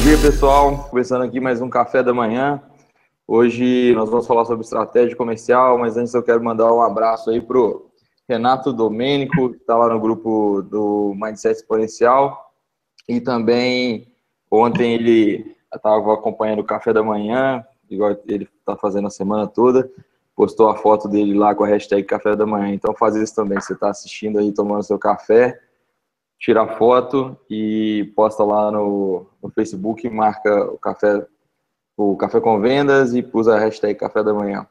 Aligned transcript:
dia, 0.00 0.16
pessoal. 0.16 0.88
Começando 0.88 1.22
aqui 1.22 1.38
mais 1.38 1.60
um 1.60 1.68
café 1.68 2.02
da 2.02 2.14
manhã. 2.14 2.62
Hoje 3.28 3.92
nós 3.94 4.08
vamos 4.08 4.26
falar 4.26 4.46
sobre 4.46 4.64
estratégia 4.64 5.14
comercial, 5.14 5.76
mas 5.76 5.98
antes 5.98 6.14
eu 6.14 6.22
quero 6.22 6.42
mandar 6.42 6.72
um 6.72 6.80
abraço 6.80 7.28
aí 7.28 7.38
pro 7.38 7.90
Renato 8.26 8.72
Domênico, 8.72 9.50
que 9.50 9.56
está 9.58 9.76
lá 9.76 9.90
no 9.90 10.00
grupo 10.00 10.62
do 10.62 11.12
Mindset 11.14 11.56
Exponencial. 11.56 12.50
E 13.06 13.20
também 13.20 14.10
ontem 14.50 14.94
ele 14.94 15.54
estava 15.72 16.14
acompanhando 16.14 16.60
o 16.60 16.64
café 16.64 16.94
da 16.94 17.02
manhã, 17.02 17.62
igual 17.90 18.16
ele 18.26 18.48
está 18.58 18.74
fazendo 18.78 19.06
a 19.06 19.10
semana 19.10 19.46
toda. 19.46 19.90
Postou 20.34 20.70
a 20.70 20.76
foto 20.76 21.08
dele 21.08 21.34
lá 21.34 21.54
com 21.54 21.64
a 21.64 21.68
hashtag 21.68 22.04
café 22.04 22.34
da 22.34 22.46
manhã. 22.46 22.72
Então 22.72 22.94
faz 22.94 23.16
isso 23.16 23.34
também. 23.34 23.60
Você 23.60 23.74
está 23.74 23.90
assistindo 23.90 24.38
aí, 24.38 24.50
tomando 24.50 24.82
seu 24.82 24.98
café 24.98 25.60
tira 26.40 26.66
foto 26.66 27.36
e 27.50 28.10
posta 28.16 28.42
lá 28.42 28.70
no, 28.70 29.26
no 29.42 29.50
Facebook, 29.50 30.08
marca 30.08 30.64
o 30.72 30.78
café, 30.78 31.26
o 31.96 32.16
café 32.16 32.40
com 32.40 32.58
vendas 32.58 33.14
e 33.14 33.28
usa 33.32 33.54
a 33.54 33.58
hashtag 33.58 33.94
café 33.94 34.24
da 34.24 34.32
manhã. 34.32 34.66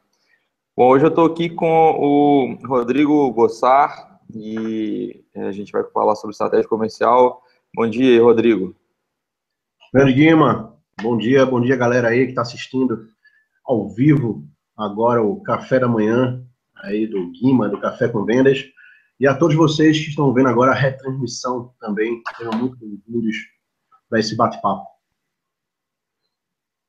Bom, 0.75 0.89
hoje 0.89 1.05
eu 1.05 1.09
estou 1.09 1.27
aqui 1.27 1.47
com 1.47 1.67
o 1.67 2.57
Rodrigo 2.65 3.31
Gossar 3.31 4.19
e 4.33 5.23
eh, 5.35 5.47
a 5.47 5.51
gente 5.51 5.71
vai 5.71 5.83
falar 5.83 6.15
sobre 6.15 6.31
estratégia 6.31 6.67
comercial. 6.67 7.43
Bom 7.75 7.87
dia, 7.87 8.21
Rodrigo. 8.21 8.75
Grande 9.93 10.13
Guima, 10.13 10.75
bom 11.01 11.17
dia, 11.17 11.45
bom 11.45 11.61
dia 11.61 11.75
galera 11.75 12.07
aí 12.07 12.23
que 12.25 12.31
está 12.31 12.41
assistindo 12.41 13.07
ao 13.63 13.87
vivo 13.89 14.43
agora 14.75 15.21
o 15.21 15.41
café 15.41 15.79
da 15.79 15.87
manhã 15.87 16.43
aí 16.81 17.05
do 17.05 17.29
Guima, 17.31 17.69
do 17.69 17.79
Café 17.79 18.07
com 18.07 18.25
Vendas. 18.25 18.65
E 19.19 19.27
a 19.27 19.35
todos 19.35 19.53
vocês 19.53 19.99
que 19.99 20.11
estão 20.11 20.33
vendo 20.33 20.47
agora 20.47 20.71
a 20.71 20.75
retransmissão 20.75 21.73
também, 21.77 22.21
sejam 22.37 22.53
muito 22.53 22.77
bem-vindos 22.77 23.35
para 24.09 24.17
esse 24.17 24.33
bate-papo. 24.33 24.87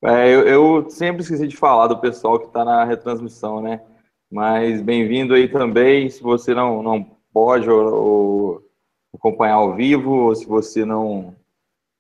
É, 0.01 0.33
eu, 0.33 0.47
eu, 0.47 0.91
sempre 0.91 1.23
esqueci 1.23 1.49
de 1.49 1.57
falar 1.57 1.89
do 1.89 1.99
pessoal 1.99 2.39
que 2.39 2.47
está 2.47 2.65
na 2.65 2.85
retransmissão, 2.85 3.61
né? 3.61 3.85
Mas 4.31 4.81
bem-vindo 4.81 5.35
aí 5.35 5.49
também. 5.49 6.09
Se 6.09 6.23
você 6.23 6.55
não, 6.55 6.85
não 6.85 7.05
pode 7.33 7.69
ou, 7.69 7.95
ou 7.95 8.71
acompanhar 9.13 9.55
ao 9.55 9.75
vivo, 9.75 10.13
ou 10.13 10.35
se 10.37 10.47
você 10.47 10.85
não, 10.85 11.35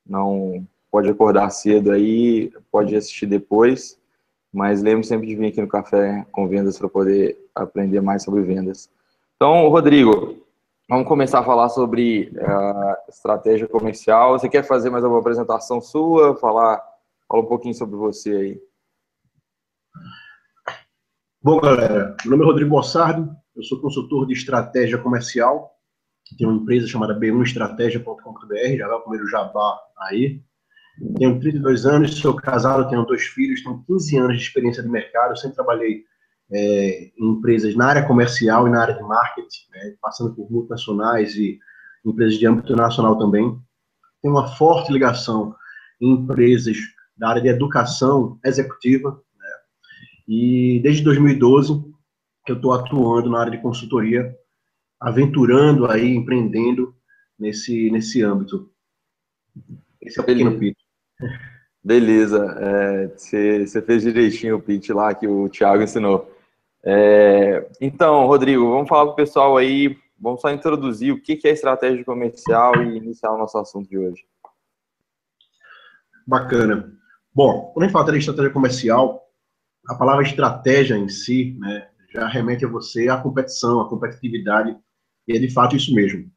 não 0.06 0.64
pode 0.92 1.10
acordar 1.10 1.50
cedo 1.50 1.90
aí, 1.90 2.52
pode 2.70 2.94
assistir 2.94 3.26
depois. 3.26 4.00
Mas 4.52 4.80
lembre 4.80 5.04
sempre 5.04 5.26
de 5.26 5.34
vir 5.34 5.48
aqui 5.48 5.60
no 5.60 5.66
Café 5.66 6.24
com 6.30 6.46
Vendas 6.46 6.78
para 6.78 6.88
poder 6.88 7.36
aprender 7.52 8.00
mais 8.00 8.22
sobre 8.22 8.42
vendas. 8.42 8.88
Então, 9.42 9.70
Rodrigo, 9.70 10.46
vamos 10.86 11.08
começar 11.08 11.38
a 11.38 11.42
falar 11.42 11.70
sobre 11.70 12.30
uh, 12.36 13.08
estratégia 13.08 13.66
comercial. 13.66 14.38
Você 14.38 14.50
quer 14.50 14.62
fazer 14.62 14.90
mais 14.90 15.02
alguma 15.02 15.22
apresentação 15.22 15.80
sua? 15.80 16.36
Falar, 16.36 16.78
falar 17.26 17.42
um 17.42 17.46
pouquinho 17.46 17.72
sobre 17.72 17.96
você 17.96 18.30
aí. 18.36 18.60
Bom, 21.42 21.58
galera, 21.58 22.14
meu 22.22 22.32
nome 22.32 22.42
é 22.42 22.46
Rodrigo 22.48 22.68
Bossardo, 22.68 23.34
eu 23.56 23.62
sou 23.62 23.80
consultor 23.80 24.26
de 24.26 24.34
estratégia 24.34 24.98
comercial, 24.98 25.70
tenho 26.36 26.50
uma 26.50 26.60
empresa 26.60 26.86
chamada 26.86 27.18
b1estratégia.com.br, 27.18 28.76
já 28.76 28.88
vai 28.88 28.96
o 28.98 29.00
primeiro 29.00 29.26
jabá 29.26 29.80
aí. 30.00 30.42
Tenho 31.16 31.40
32 31.40 31.86
anos, 31.86 32.18
sou 32.18 32.36
casado, 32.36 32.90
tenho 32.90 33.06
dois 33.06 33.22
filhos, 33.22 33.62
tenho 33.62 33.82
15 33.86 34.18
anos 34.18 34.36
de 34.36 34.42
experiência 34.42 34.82
de 34.82 34.90
mercado, 34.90 35.34
sempre 35.38 35.56
trabalhei 35.56 36.04
é, 36.52 37.10
em 37.16 37.30
empresas 37.30 37.74
na 37.76 37.86
área 37.86 38.06
comercial 38.06 38.66
e 38.66 38.70
na 38.70 38.82
área 38.82 38.94
de 38.94 39.02
marketing, 39.02 39.70
né, 39.70 39.94
passando 40.00 40.34
por 40.34 40.50
multinacionais 40.50 41.34
e 41.36 41.58
empresas 42.04 42.38
de 42.38 42.46
âmbito 42.46 42.74
nacional 42.74 43.18
também. 43.18 43.58
Tem 44.22 44.30
uma 44.30 44.48
forte 44.56 44.92
ligação 44.92 45.54
em 46.00 46.12
empresas 46.12 46.76
da 47.16 47.28
área 47.28 47.42
de 47.42 47.48
educação 47.48 48.38
executiva, 48.44 49.10
né, 49.10 49.48
e 50.28 50.80
desde 50.82 51.02
2012 51.04 51.90
que 52.44 52.52
eu 52.52 52.56
estou 52.56 52.72
atuando 52.72 53.30
na 53.30 53.40
área 53.40 53.52
de 53.52 53.62
consultoria, 53.62 54.34
aventurando 54.98 55.86
aí, 55.86 56.14
empreendendo 56.14 56.94
nesse, 57.38 57.90
nesse 57.90 58.22
âmbito. 58.22 58.70
Esse 60.00 60.18
é 60.18 60.22
o 60.22 60.26
pequeno 60.26 60.58
pitch. 60.58 60.78
Beleza, 61.82 63.10
você 63.16 63.62
é, 63.62 63.82
fez 63.82 64.02
direitinho 64.02 64.56
o 64.56 64.60
pitch 64.60 64.90
lá 64.90 65.14
que 65.14 65.26
o 65.26 65.48
Thiago 65.48 65.82
ensinou. 65.82 66.29
É, 66.84 67.68
então, 67.80 68.26
Rodrigo, 68.26 68.70
vamos 68.70 68.88
falar 68.88 69.04
para 69.04 69.12
o 69.12 69.16
pessoal 69.16 69.56
aí, 69.56 69.96
vamos 70.18 70.40
só 70.40 70.50
introduzir 70.50 71.12
o 71.12 71.20
que 71.20 71.38
é 71.44 71.50
estratégia 71.50 72.04
comercial 72.04 72.74
e 72.82 72.96
iniciar 72.96 73.32
o 73.32 73.38
nosso 73.38 73.58
assunto 73.58 73.88
de 73.88 73.98
hoje. 73.98 74.24
Bacana. 76.26 76.92
Bom, 77.34 77.70
quando 77.72 77.84
a 77.84 77.86
gente 77.86 77.92
fala 77.92 78.12
de 78.12 78.18
estratégia 78.18 78.50
comercial, 78.50 79.22
a 79.88 79.94
palavra 79.94 80.22
estratégia 80.22 80.96
em 80.96 81.08
si, 81.08 81.56
né, 81.58 81.88
já 82.12 82.26
remete 82.26 82.64
a 82.64 82.68
você 82.68 83.08
à 83.08 83.16
competição, 83.16 83.80
à 83.80 83.88
competitividade, 83.88 84.76
e 85.26 85.36
é 85.36 85.38
de 85.38 85.50
fato 85.50 85.76
isso 85.76 85.94
mesmo. 85.94 86.30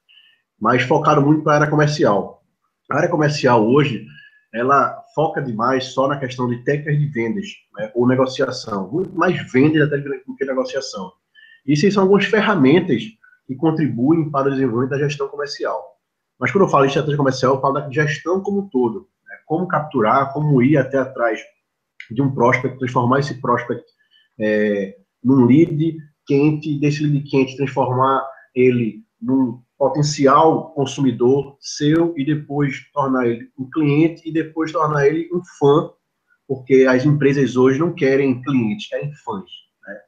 Mas 0.60 0.84
focado 0.84 1.22
muito 1.22 1.44
para 1.44 1.54
a 1.54 1.56
área 1.58 1.70
comercial. 1.70 2.44
A 2.90 2.98
área 2.98 3.10
comercial 3.10 3.68
hoje, 3.68 4.06
ela 4.54 5.04
foca 5.16 5.42
demais 5.42 5.86
só 5.86 6.08
na 6.08 6.20
questão 6.20 6.48
de 6.48 6.64
técnicas 6.64 7.00
de 7.00 7.08
vendas 7.08 7.48
né, 7.76 7.92
ou 7.96 8.08
negociação, 8.08 8.90
muito 8.92 9.14
mais 9.16 9.52
vendas 9.52 9.82
até 9.88 9.98
do 9.98 10.36
que 10.36 10.46
negociação. 10.46 11.12
Isso 11.66 11.90
são 11.92 12.04
algumas 12.04 12.26
ferramentas 12.26 13.02
que 13.48 13.56
contribuem 13.56 14.30
para 14.30 14.48
o 14.48 14.52
desenvolvimento 14.52 14.92
da 14.92 15.00
gestão 15.00 15.28
comercial. 15.28 15.82
Mas 16.40 16.52
quando 16.52 16.66
eu 16.66 16.70
falo 16.70 16.84
de 16.84 16.90
estratégia 16.90 17.18
comercial, 17.18 17.56
eu 17.56 17.62
falo 17.62 17.74
da 17.74 17.90
gestão 17.90 18.42
como 18.42 18.62
um 18.62 18.70
todo. 18.70 19.08
Né, 19.28 19.36
como 19.46 19.68
capturar, 19.68 20.32
como 20.34 20.62
ir 20.62 20.78
até 20.78 21.00
atrás 21.00 21.42
de 22.12 22.22
um 22.22 22.34
prospect, 22.34 22.78
transformar 22.78 23.20
esse 23.20 23.42
prospect 23.42 23.86
é, 24.40 24.98
num 25.24 25.46
lead 25.46 25.98
quente, 26.28 26.80
desse 26.80 27.04
lead 27.04 27.28
quente 27.30 27.58
transformar 27.58 28.24
ele 28.54 29.04
num 29.22 29.62
potencial 29.84 30.74
consumidor 30.74 31.58
seu 31.60 32.14
e 32.16 32.26
depois 32.26 32.90
tornar 32.94 33.28
ele 33.28 33.50
um 33.60 33.70
cliente 33.70 34.22
e 34.24 34.32
depois 34.32 34.72
tornar 34.72 35.06
ele 35.06 35.28
um 35.34 35.42
fã, 35.60 35.92
porque 36.48 36.86
as 36.88 37.04
empresas 37.04 37.58
hoje 37.58 37.80
não 37.80 37.94
querem 37.94 38.42
clientes, 38.42 38.88
querem 38.88 39.14
fãs. 39.26 39.52
Né? 39.86 40.00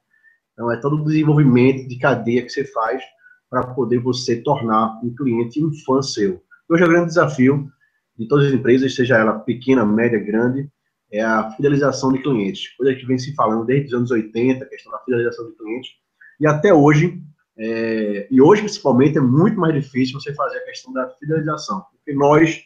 Então, 0.54 0.72
é 0.72 0.80
todo 0.80 0.96
o 0.96 1.04
desenvolvimento 1.04 1.90
de 1.90 2.00
cadeia 2.00 2.42
que 2.44 2.52
você 2.52 2.64
faz 2.64 3.04
para 3.50 3.68
poder 3.68 4.00
você 4.00 4.38
tornar 4.38 4.98
um 5.04 5.14
cliente 5.14 5.62
um 5.62 5.74
fã 5.86 6.02
seu. 6.02 6.42
Hoje 6.70 6.84
é 6.84 6.86
o 6.86 6.90
grande 6.90 7.08
desafio 7.08 7.70
de 8.18 8.30
todas 8.30 8.48
as 8.48 8.54
empresas, 8.54 8.96
seja 8.96 9.18
ela 9.18 9.40
pequena, 9.40 9.86
média, 9.86 10.18
grande, 10.18 10.70
é 11.12 11.22
a 11.22 11.52
fidelização 11.52 12.14
de 12.14 12.24
clientes. 12.24 12.74
Coisa 12.78 12.96
que 12.96 13.06
vem 13.06 13.18
se 13.18 13.36
falando 13.36 13.66
desde 13.66 13.88
os 13.88 13.94
anos 13.94 14.12
80, 14.12 14.64
a 14.64 14.70
questão 14.70 14.94
da 14.94 15.00
fidelização 15.00 15.50
de 15.50 15.58
clientes, 15.58 15.92
e 16.40 16.48
até 16.48 16.74
hoje 16.74 17.22
é, 17.58 18.28
e 18.30 18.42
hoje, 18.42 18.64
principalmente, 18.64 19.18
é 19.18 19.22
muito 19.22 19.58
mais 19.60 19.74
difícil 19.74 20.20
você 20.20 20.34
fazer 20.34 20.58
a 20.58 20.66
questão 20.66 20.92
da 20.92 21.10
fidelização, 21.12 21.86
porque 21.92 22.14
nós, 22.14 22.62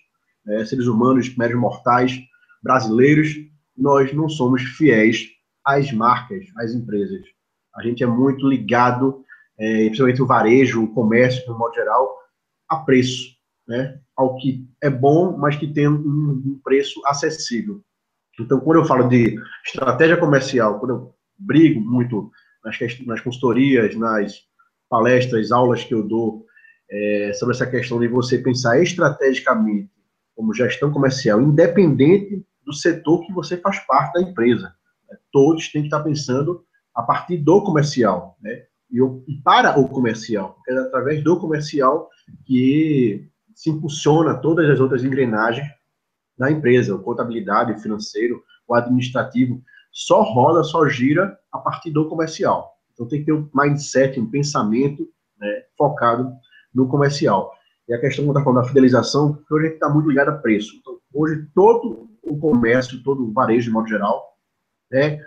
é, 0.47 0.65
seres 0.65 0.87
humanos, 0.87 1.35
médios 1.35 1.59
mortais, 1.59 2.19
brasileiros, 2.61 3.35
nós 3.77 4.11
não 4.13 4.27
somos 4.27 4.63
fiéis 4.63 5.27
às 5.63 5.91
marcas, 5.91 6.45
às 6.57 6.73
empresas. 6.73 7.21
A 7.75 7.83
gente 7.83 8.03
é 8.03 8.07
muito 8.07 8.47
ligado, 8.47 9.23
é, 9.57 9.85
principalmente 9.85 10.21
o 10.21 10.27
varejo, 10.27 10.83
o 10.83 10.93
comércio, 10.93 11.47
no 11.47 11.57
modo 11.57 11.75
geral, 11.75 12.17
a 12.67 12.77
preço, 12.77 13.35
né? 13.67 13.99
ao 14.15 14.35
que 14.37 14.67
é 14.81 14.89
bom, 14.89 15.37
mas 15.37 15.55
que 15.55 15.67
tem 15.67 15.87
um, 15.87 15.93
um 15.93 16.59
preço 16.63 16.99
acessível. 17.05 17.81
Então, 18.39 18.59
quando 18.59 18.79
eu 18.79 18.85
falo 18.85 19.07
de 19.07 19.35
estratégia 19.65 20.17
comercial, 20.17 20.79
quando 20.79 20.91
eu 20.91 21.15
brigo 21.37 21.79
muito 21.79 22.31
nas, 22.63 22.77
nas 23.05 23.21
consultorias, 23.21 23.95
nas 23.95 24.48
palestras, 24.89 25.51
aulas 25.51 25.83
que 25.83 25.93
eu 25.93 26.03
dou 26.03 26.45
é, 26.89 27.31
sobre 27.33 27.55
essa 27.55 27.67
questão 27.67 27.99
de 27.99 28.07
você 28.07 28.37
pensar 28.39 28.81
estrategicamente 28.81 29.89
como 30.35 30.53
gestão 30.53 30.91
comercial, 30.91 31.41
independente 31.41 32.43
do 32.65 32.73
setor 32.73 33.25
que 33.25 33.33
você 33.33 33.57
faz 33.57 33.79
parte 33.85 34.13
da 34.13 34.21
empresa. 34.21 34.73
Né? 35.09 35.17
Todos 35.31 35.69
têm 35.69 35.83
que 35.83 35.87
estar 35.87 36.01
pensando 36.01 36.63
a 36.95 37.03
partir 37.03 37.37
do 37.37 37.63
comercial, 37.63 38.37
né? 38.41 38.63
E, 38.91 38.99
e 39.27 39.41
para 39.43 39.79
o 39.79 39.87
comercial, 39.87 40.55
porque 40.55 40.71
é 40.71 40.77
através 40.79 41.23
do 41.23 41.39
comercial 41.39 42.09
que 42.45 43.29
se 43.53 43.69
impulsiona 43.69 44.35
todas 44.35 44.67
as 44.69 44.79
outras 44.79 45.03
engrenagens 45.03 45.67
da 46.37 46.49
empresa, 46.49 46.95
o 46.95 47.03
contabilidade, 47.03 47.79
financeiro, 47.81 48.41
o 48.67 48.73
administrativo, 48.73 49.61
só 49.91 50.23
roda, 50.23 50.63
só 50.63 50.87
gira 50.87 51.37
a 51.51 51.59
partir 51.59 51.91
do 51.91 52.07
comercial. 52.07 52.78
Então 52.99 53.07
tem 53.07 53.19
que 53.19 53.27
ter 53.27 53.31
um 53.31 53.49
mindset, 53.55 54.19
um 54.19 54.29
pensamento 54.29 55.07
né, 55.39 55.63
focado 55.77 56.33
no 56.75 56.85
comercial. 56.89 57.53
E 57.87 57.93
a 57.93 57.99
questão, 57.99 58.25
falando, 58.25 58.61
da 58.61 58.67
fidelização, 58.67 59.41
hoje 59.49 59.65
a 59.65 59.67
gente 59.69 59.75
está 59.75 59.89
muito 59.89 60.09
ligado 60.09 60.29
a 60.29 60.37
preço. 60.37 60.75
Então, 60.77 60.99
hoje 61.13 61.47
todo 61.55 62.09
o 62.21 62.37
comércio, 62.37 63.01
todo 63.01 63.23
o 63.23 63.31
varejo, 63.31 63.67
de 63.67 63.71
modo 63.71 63.87
geral, 63.87 64.37
é, 64.91 65.21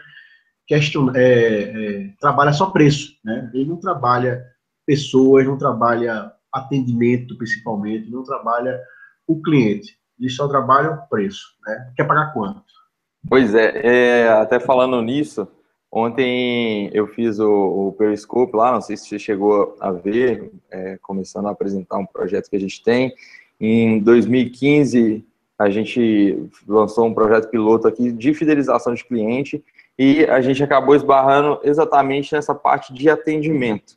questão, 0.67 1.11
é, 1.17 1.23
é, 1.23 2.15
trabalha 2.21 2.53
só 2.53 2.67
preço. 2.67 3.15
Né? 3.25 3.51
Ele 3.55 3.71
não 3.71 3.79
trabalha 3.79 4.45
pessoas, 4.87 5.47
não 5.47 5.57
trabalha 5.57 6.31
atendimento, 6.53 7.39
principalmente, 7.39 8.11
não 8.11 8.23
trabalha 8.23 8.79
o 9.27 9.41
cliente. 9.41 9.97
e 10.21 10.29
só 10.29 10.47
trabalham 10.47 11.03
preço. 11.09 11.47
Né? 11.67 11.93
Quer 11.97 12.05
pagar 12.05 12.35
quanto? 12.35 12.63
Pois 13.27 13.55
é, 13.55 13.81
é, 13.83 14.29
até 14.29 14.61
falando 14.61 15.01
nisso, 15.01 15.49
ontem 15.93 16.91
eu 16.95 17.07
fiz 17.07 17.39
o, 17.39 17.89
o 17.89 17.93
Periscope 17.93 18.57
lá, 18.57 18.73
não 18.73 18.81
sei 18.81 18.97
se 18.97 19.07
você 19.07 19.19
chegou 19.19 19.77
a 19.79 19.93
ver, 19.93 20.51
é, 20.71 20.99
começando 21.03 21.47
a 21.47 21.51
apresentar 21.51 21.99
um 21.99 22.07
projeto 22.07 22.49
que 22.49 22.57
a 22.57 22.61
gente 22.61 22.83
tem. 22.83 23.15
Em 23.61 23.99
2015, 24.01 25.25
a 25.59 25.69
gente 25.69 26.49
lançou 26.67 27.07
um 27.07 27.15
projeto 27.15 27.51
piloto 27.51 27.87
aqui 27.87 28.11
de 28.11 28.33
fidelização 28.35 28.95
de 28.95 29.05
cliente 29.05 29.63
e 29.99 30.25
a 30.25 30.41
gente 30.41 30.63
acabou 30.65 30.97
esbarrando 30.97 31.61
exatamente 31.63 32.33
nessa 32.33 32.55
parte 32.55 32.93
de 32.93 33.09
atendimento. 33.11 33.97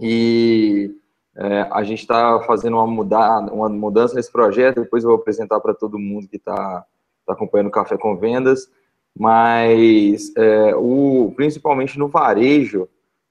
E 0.00 0.94
é, 1.36 1.68
a 1.70 1.84
gente 1.84 2.00
está 2.00 2.40
fazendo 2.40 2.76
uma, 2.76 2.86
mudar, 2.86 3.40
uma 3.52 3.68
mudança 3.68 4.14
nesse 4.14 4.32
projeto, 4.32 4.82
depois 4.82 5.04
eu 5.04 5.10
vou 5.10 5.18
apresentar 5.18 5.60
para 5.60 5.74
todo 5.74 5.98
mundo 5.98 6.26
que 6.26 6.36
está 6.36 6.84
tá 7.26 7.32
acompanhando 7.32 7.68
o 7.68 7.72
Café 7.72 7.96
com 7.96 8.16
Vendas, 8.16 8.68
mas 9.16 10.32
é, 10.36 10.74
o, 10.76 11.32
principalmente 11.36 11.98
no 11.98 12.08
varejo, 12.08 12.88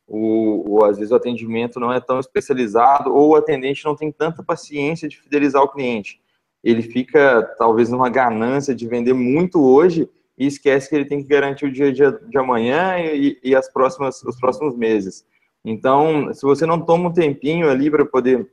o, 0.08 0.76
o, 0.76 0.86
às 0.86 0.98
vezes 0.98 1.12
o 1.12 1.16
atendimento 1.16 1.80
não 1.80 1.92
é 1.92 2.00
tão 2.00 2.20
especializado 2.20 3.14
ou 3.14 3.32
o 3.32 3.36
atendente 3.36 3.84
não 3.84 3.96
tem 3.96 4.12
tanta 4.12 4.42
paciência 4.42 5.08
de 5.08 5.18
fidelizar 5.18 5.62
o 5.62 5.70
cliente. 5.70 6.22
Ele 6.64 6.82
fica, 6.82 7.44
talvez, 7.58 7.90
numa 7.90 8.10
ganância 8.10 8.74
de 8.74 8.88
vender 8.88 9.14
muito 9.14 9.62
hoje 9.62 10.10
e 10.38 10.46
esquece 10.46 10.90
que 10.90 10.96
ele 10.96 11.06
tem 11.06 11.22
que 11.22 11.28
garantir 11.28 11.66
o 11.66 11.72
dia 11.72 11.92
de, 11.92 12.04
de 12.30 12.38
amanhã 12.38 12.98
e, 13.00 13.38
e 13.44 13.56
as 13.56 13.72
próximas, 13.72 14.24
os 14.24 14.40
próximos 14.40 14.76
meses. 14.76 15.26
Então, 15.64 16.34
se 16.34 16.44
você 16.44 16.66
não 16.66 16.80
toma 16.80 17.10
um 17.10 17.14
tempinho 17.14 17.70
ali 17.70 17.92
para 17.92 18.06
poder 18.06 18.50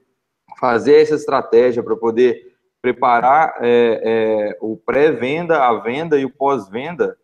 fazer 0.58 1.02
essa 1.02 1.14
estratégia, 1.14 1.82
para 1.82 1.96
poder 1.96 2.53
preparar 2.84 3.54
é, 3.62 4.02
é, 4.04 4.58
o 4.60 4.76
pré-venda, 4.76 5.66
a 5.66 5.72
venda 5.81 6.20
e 6.20 6.26
o 6.26 6.31
pós-venda, 6.31 7.16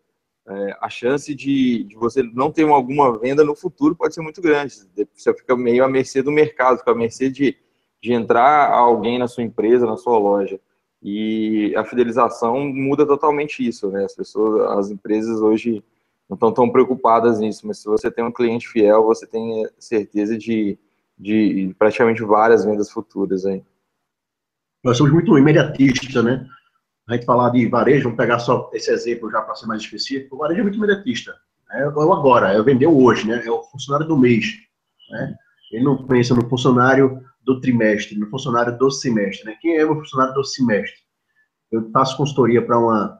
é, 0.47 0.75
a 0.81 0.89
chance 0.89 1.35
de, 1.35 1.83
de, 1.83 1.95
você 1.95 2.23
não 2.23 2.51
ter 2.51 2.67
alguma 2.67 3.15
venda 3.19 3.43
no 3.43 3.55
futuro 3.55 3.95
pode 3.95 4.15
ser 4.15 4.21
muito 4.21 4.41
grande. 4.41 4.73
Você 5.13 5.31
fica 5.35 5.55
meio 5.55 5.83
à 5.83 5.87
mercê 5.87 6.23
do 6.23 6.31
mercado, 6.31 6.79
fica 6.79 6.89
à 6.89 6.95
mercê 6.95 7.29
de, 7.29 7.55
de 8.01 8.11
entrar 8.11 8.71
alguém 8.71 9.19
na 9.19 9.27
sua 9.27 9.43
empresa, 9.43 9.85
na 9.85 9.97
sua 9.97 10.17
loja. 10.17 10.59
E 10.99 11.75
a 11.77 11.83
fidelização 11.83 12.59
muda 12.61 13.05
totalmente 13.05 13.63
isso, 13.63 13.91
né? 13.91 14.03
As 14.03 14.15
pessoas, 14.15 14.79
as 14.79 14.89
empresas 14.89 15.41
hoje 15.41 15.83
não 16.27 16.33
estão 16.33 16.51
tão 16.51 16.71
preocupadas 16.71 17.39
nisso, 17.39 17.67
mas 17.67 17.77
se 17.77 17.85
você 17.85 18.09
tem 18.09 18.25
um 18.25 18.31
cliente 18.31 18.67
fiel, 18.67 19.03
você 19.03 19.27
tem 19.27 19.63
certeza 19.77 20.35
de, 20.35 20.75
de 21.15 21.75
praticamente 21.77 22.23
várias 22.23 22.65
vendas 22.65 22.89
futuras 22.89 23.45
aí. 23.45 23.63
Nós 24.83 24.97
somos 24.97 25.13
muito 25.13 25.37
imediatistas, 25.37 26.23
né? 26.23 26.45
A 27.07 27.13
gente 27.13 27.25
falar 27.25 27.49
de 27.49 27.67
varejo, 27.67 28.03
vamos 28.03 28.17
pegar 28.17 28.39
só 28.39 28.69
esse 28.73 28.91
exemplo 28.91 29.29
já 29.29 29.41
para 29.41 29.55
ser 29.55 29.67
mais 29.67 29.81
específico. 29.81 30.35
O 30.35 30.39
varejo 30.39 30.61
é 30.61 30.63
muito 30.63 30.77
imediatista. 30.77 31.35
É 31.73 31.87
o 31.87 32.11
agora, 32.13 32.51
é 32.51 32.59
o 32.59 32.63
vendeu 32.63 32.95
hoje, 32.97 33.27
né? 33.27 33.43
É 33.45 33.51
o 33.51 33.63
funcionário 33.63 34.07
do 34.07 34.17
mês. 34.17 34.45
Né? 35.09 35.35
Ele 35.71 35.83
não 35.83 36.05
pensa 36.05 36.33
no 36.35 36.47
funcionário 36.49 37.21
do 37.43 37.59
trimestre, 37.59 38.17
no 38.17 38.29
funcionário 38.29 38.77
do 38.77 38.91
semestre. 38.91 39.45
Né? 39.45 39.57
Quem 39.61 39.77
é 39.77 39.85
o 39.85 39.95
funcionário 39.95 40.33
do 40.33 40.43
semestre? 40.43 40.99
Eu 41.71 41.89
faço 41.91 42.17
consultoria 42.17 42.61
para 42.61 42.77
uma 42.77 43.19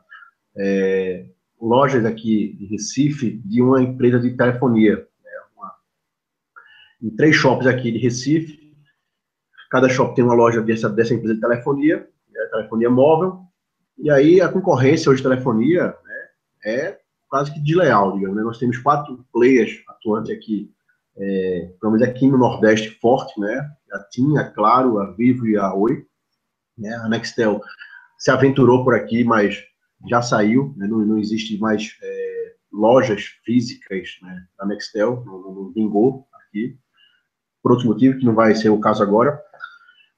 é, 0.58 1.26
lojas 1.60 2.06
aqui 2.06 2.56
de 2.58 2.66
Recife 2.66 3.42
de 3.46 3.62
uma 3.62 3.82
empresa 3.82 4.20
de 4.20 4.36
telefonia. 4.36 4.96
Né, 4.98 5.32
uma, 5.56 5.74
em 7.02 7.10
três 7.16 7.36
shops 7.36 7.68
aqui 7.68 7.92
de 7.92 8.00
Recife. 8.00 8.61
Cada 9.72 9.88
shopping 9.88 10.16
tem 10.16 10.24
uma 10.24 10.34
loja 10.34 10.62
dessa, 10.62 10.90
dessa 10.90 11.14
empresa 11.14 11.34
de 11.34 11.42
telefonia, 11.42 12.08
né, 12.30 12.46
telefonia 12.52 12.90
móvel. 12.90 13.40
E 13.98 14.12
aí 14.12 14.42
a 14.42 14.50
concorrência 14.50 15.10
hoje 15.10 15.24
de 15.24 15.30
telefonia 15.30 15.96
né, 16.04 16.28
é 16.66 17.00
quase 17.30 17.54
que 17.54 17.60
desleal, 17.62 18.14
digamos. 18.14 18.36
Né? 18.36 18.44
Nós 18.44 18.58
temos 18.58 18.78
quatro 18.78 19.26
players 19.32 19.82
atuantes 19.88 20.36
aqui, 20.36 20.70
é, 21.18 21.72
pelo 21.80 21.94
menos 21.94 22.08
aqui 22.08 22.30
no 22.30 22.38
Nordeste, 22.38 22.90
forte, 23.00 23.40
né? 23.40 23.70
A 23.94 24.00
TIM, 24.00 24.38
a 24.38 24.44
Claro, 24.44 25.00
a 25.00 25.12
Vivo 25.12 25.48
e 25.48 25.58
a 25.58 25.74
Oi. 25.74 26.06
Né? 26.78 26.94
A 26.96 27.08
Nextel 27.08 27.62
se 28.18 28.30
aventurou 28.30 28.84
por 28.84 28.94
aqui, 28.94 29.24
mas 29.24 29.64
já 30.10 30.22
saiu, 30.22 30.74
né, 30.78 30.88
não, 30.88 31.00
não, 31.00 31.18
existe 31.18 31.58
mais 31.60 31.96
é, 32.02 32.54
lojas 32.72 33.24
físicas 33.46 34.18
né, 34.22 34.46
da 34.58 34.66
Nextel, 34.66 35.24
não, 35.26 35.42
não 35.42 35.72
vingou 35.72 36.28
aqui, 36.34 36.78
por 37.62 37.74
outro 37.74 37.88
motivo, 37.88 38.18
que 38.18 38.26
não 38.26 38.34
vai 38.34 38.56
ser 38.56 38.70
o 38.70 38.80
caso 38.80 39.04
agora. 39.04 39.42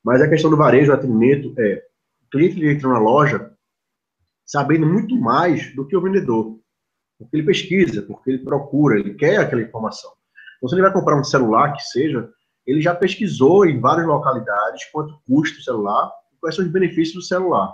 Mas 0.04 0.22
a 0.22 0.30
questão 0.30 0.50
do 0.50 0.58
varejo, 0.58 0.88
do 0.88 0.94
atendimento, 0.94 1.54
é 1.60 1.84
o 2.26 2.30
cliente 2.30 2.66
entra 2.66 2.90
na 2.90 3.00
loja 3.00 3.52
sabendo 4.46 4.86
muito 4.86 5.16
mais 5.16 5.74
do 5.76 5.88
que 5.88 5.96
o 5.96 6.02
vendedor. 6.02 6.60
Porque 7.18 7.38
ele 7.38 7.46
pesquisa, 7.46 8.02
porque 8.02 8.32
ele 8.32 8.40
procura, 8.40 9.00
ele 9.00 9.14
quer 9.14 9.38
aquela 9.38 9.62
informação. 9.62 10.12
Então, 10.58 10.70
se 10.70 10.76
ele 10.76 10.82
vai 10.82 10.92
comprar 10.92 11.20
um 11.20 11.24
celular, 11.24 11.74
que 11.74 11.84
seja, 11.84 12.30
ele 12.66 12.82
já 12.82 12.94
pesquisou 12.94 13.66
em 13.66 13.80
várias 13.80 14.08
localidades 14.08 14.86
quanto 14.92 15.22
custa 15.26 15.60
o 15.60 15.64
celular 15.64 16.12
quais 16.44 16.56
são 16.56 16.66
os 16.66 16.72
benefícios 16.72 17.16
do 17.16 17.22
celular. 17.22 17.74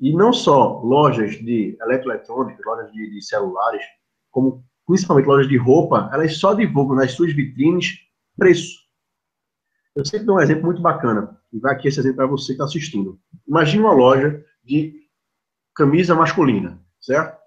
E 0.00 0.10
não 0.16 0.32
só 0.32 0.80
lojas 0.80 1.32
de 1.32 1.76
eletroeletrônicos, 1.80 2.64
lojas 2.64 2.90
de, 2.90 3.10
de, 3.10 3.22
celulares, 3.22 3.82
como 4.30 4.64
principalmente 4.86 5.26
lojas 5.26 5.48
de 5.48 5.58
roupa, 5.58 6.08
elas 6.12 6.38
só 6.38 6.54
divulgam 6.54 6.96
nas 6.96 7.12
suas 7.12 7.34
vitrines 7.34 7.98
preço. 8.36 8.84
Eu 9.94 10.04
sempre 10.04 10.26
dou 10.26 10.36
um 10.36 10.40
exemplo 10.40 10.64
muito 10.64 10.82
bacana, 10.82 11.38
e 11.52 11.58
vai 11.58 11.74
aqui 11.74 11.88
esse 11.88 12.00
exemplo 12.00 12.16
para 12.16 12.26
você 12.26 12.46
que 12.46 12.52
está 12.52 12.64
assistindo. 12.64 13.18
Imagine 13.46 13.82
uma 13.82 13.92
loja 13.92 14.44
de 14.64 15.04
camisa 15.74 16.14
masculina, 16.14 16.80
certo? 17.00 17.38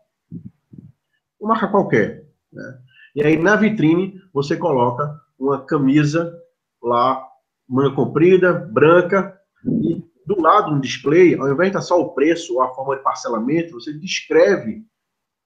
Uma 1.39 1.53
marca 1.53 1.67
qualquer. 1.67 2.25
Né? 2.51 2.79
E 3.15 3.23
aí 3.23 3.37
na 3.37 3.55
vitrine 3.55 4.21
você 4.33 4.55
coloca 4.55 5.19
uma 5.37 5.65
camisa 5.65 6.33
lá, 6.81 7.25
manga 7.67 7.95
comprida, 7.95 8.53
branca, 8.53 9.37
e 9.65 10.03
do 10.25 10.41
lado 10.41 10.71
no 10.71 10.81
display, 10.81 11.35
ao 11.35 11.51
invés 11.51 11.71
de 11.71 11.77
estar 11.77 11.81
só 11.81 11.99
o 12.01 12.13
preço 12.13 12.55
ou 12.55 12.61
a 12.61 12.73
forma 12.73 12.97
de 12.97 13.03
parcelamento, 13.03 13.73
você 13.73 13.93
descreve 13.93 14.83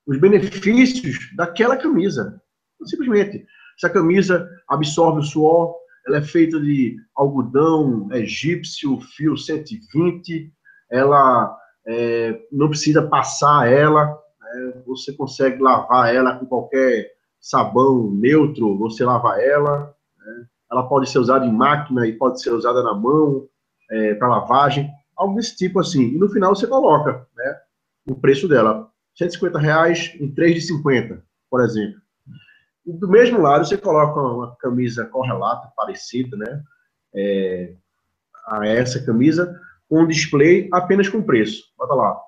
os 0.06 0.20
benefícios 0.20 1.36
daquela 1.36 1.78
camisa. 1.78 2.42
Simplesmente, 2.86 3.46
essa 3.82 3.90
camisa 3.90 4.48
absorve 4.68 5.22
o 5.22 5.24
suor, 5.24 5.76
ela 6.06 6.18
é 6.18 6.22
feita 6.22 6.60
de 6.60 6.98
algodão 7.16 8.08
egípcio, 8.12 9.00
fio 9.16 9.36
120, 9.36 10.54
ela 10.92 11.58
é, 11.88 12.40
não 12.52 12.70
precisa 12.70 13.08
passar 13.08 13.72
ela, 13.72 14.06
né, 14.40 14.84
você 14.86 15.12
consegue 15.14 15.60
lavar 15.62 16.14
ela 16.14 16.36
com 16.36 16.46
qualquer 16.46 17.12
sabão 17.40 18.12
neutro, 18.12 18.78
você 18.78 19.04
lava 19.04 19.42
ela, 19.42 19.96
né, 20.20 20.46
ela 20.72 20.88
pode 20.88 21.10
ser 21.10 21.18
usada 21.18 21.46
em 21.46 21.52
máquina 21.52 22.06
e 22.06 22.14
pode 22.14 22.40
ser 22.40 22.52
usada 22.52 22.84
na 22.84 22.94
mão, 22.94 23.48
é, 23.90 24.14
para 24.14 24.28
lavagem, 24.28 24.90
algo 25.18 25.36
desse 25.36 25.56
tipo 25.58 25.80
assim. 25.80 26.14
E 26.14 26.18
no 26.18 26.30
final 26.30 26.56
você 26.56 26.68
coloca 26.68 27.28
né, 27.36 27.60
o 28.08 28.16
preço 28.16 28.48
dela, 28.48 28.90
150 29.16 29.60
reais 29.60 30.16
em 30.20 30.32
3 30.32 30.56
de 30.56 30.62
50, 30.62 31.24
por 31.50 31.62
exemplo. 31.62 32.01
E 32.86 32.94
do 32.94 33.08
mesmo 33.08 33.40
lado 33.40 33.66
você 33.66 33.78
coloca 33.78 34.20
uma 34.20 34.56
camisa 34.58 35.06
correlata, 35.06 35.72
parecida, 35.76 36.36
né, 36.36 36.64
é, 37.16 37.76
a 38.48 38.66
essa 38.66 39.04
camisa, 39.06 39.56
com 39.88 40.04
um 40.04 40.08
display 40.08 40.70
apenas 40.72 41.08
com 41.10 41.22
preço. 41.22 41.64
Bota 41.78 41.94
lá, 41.94 42.20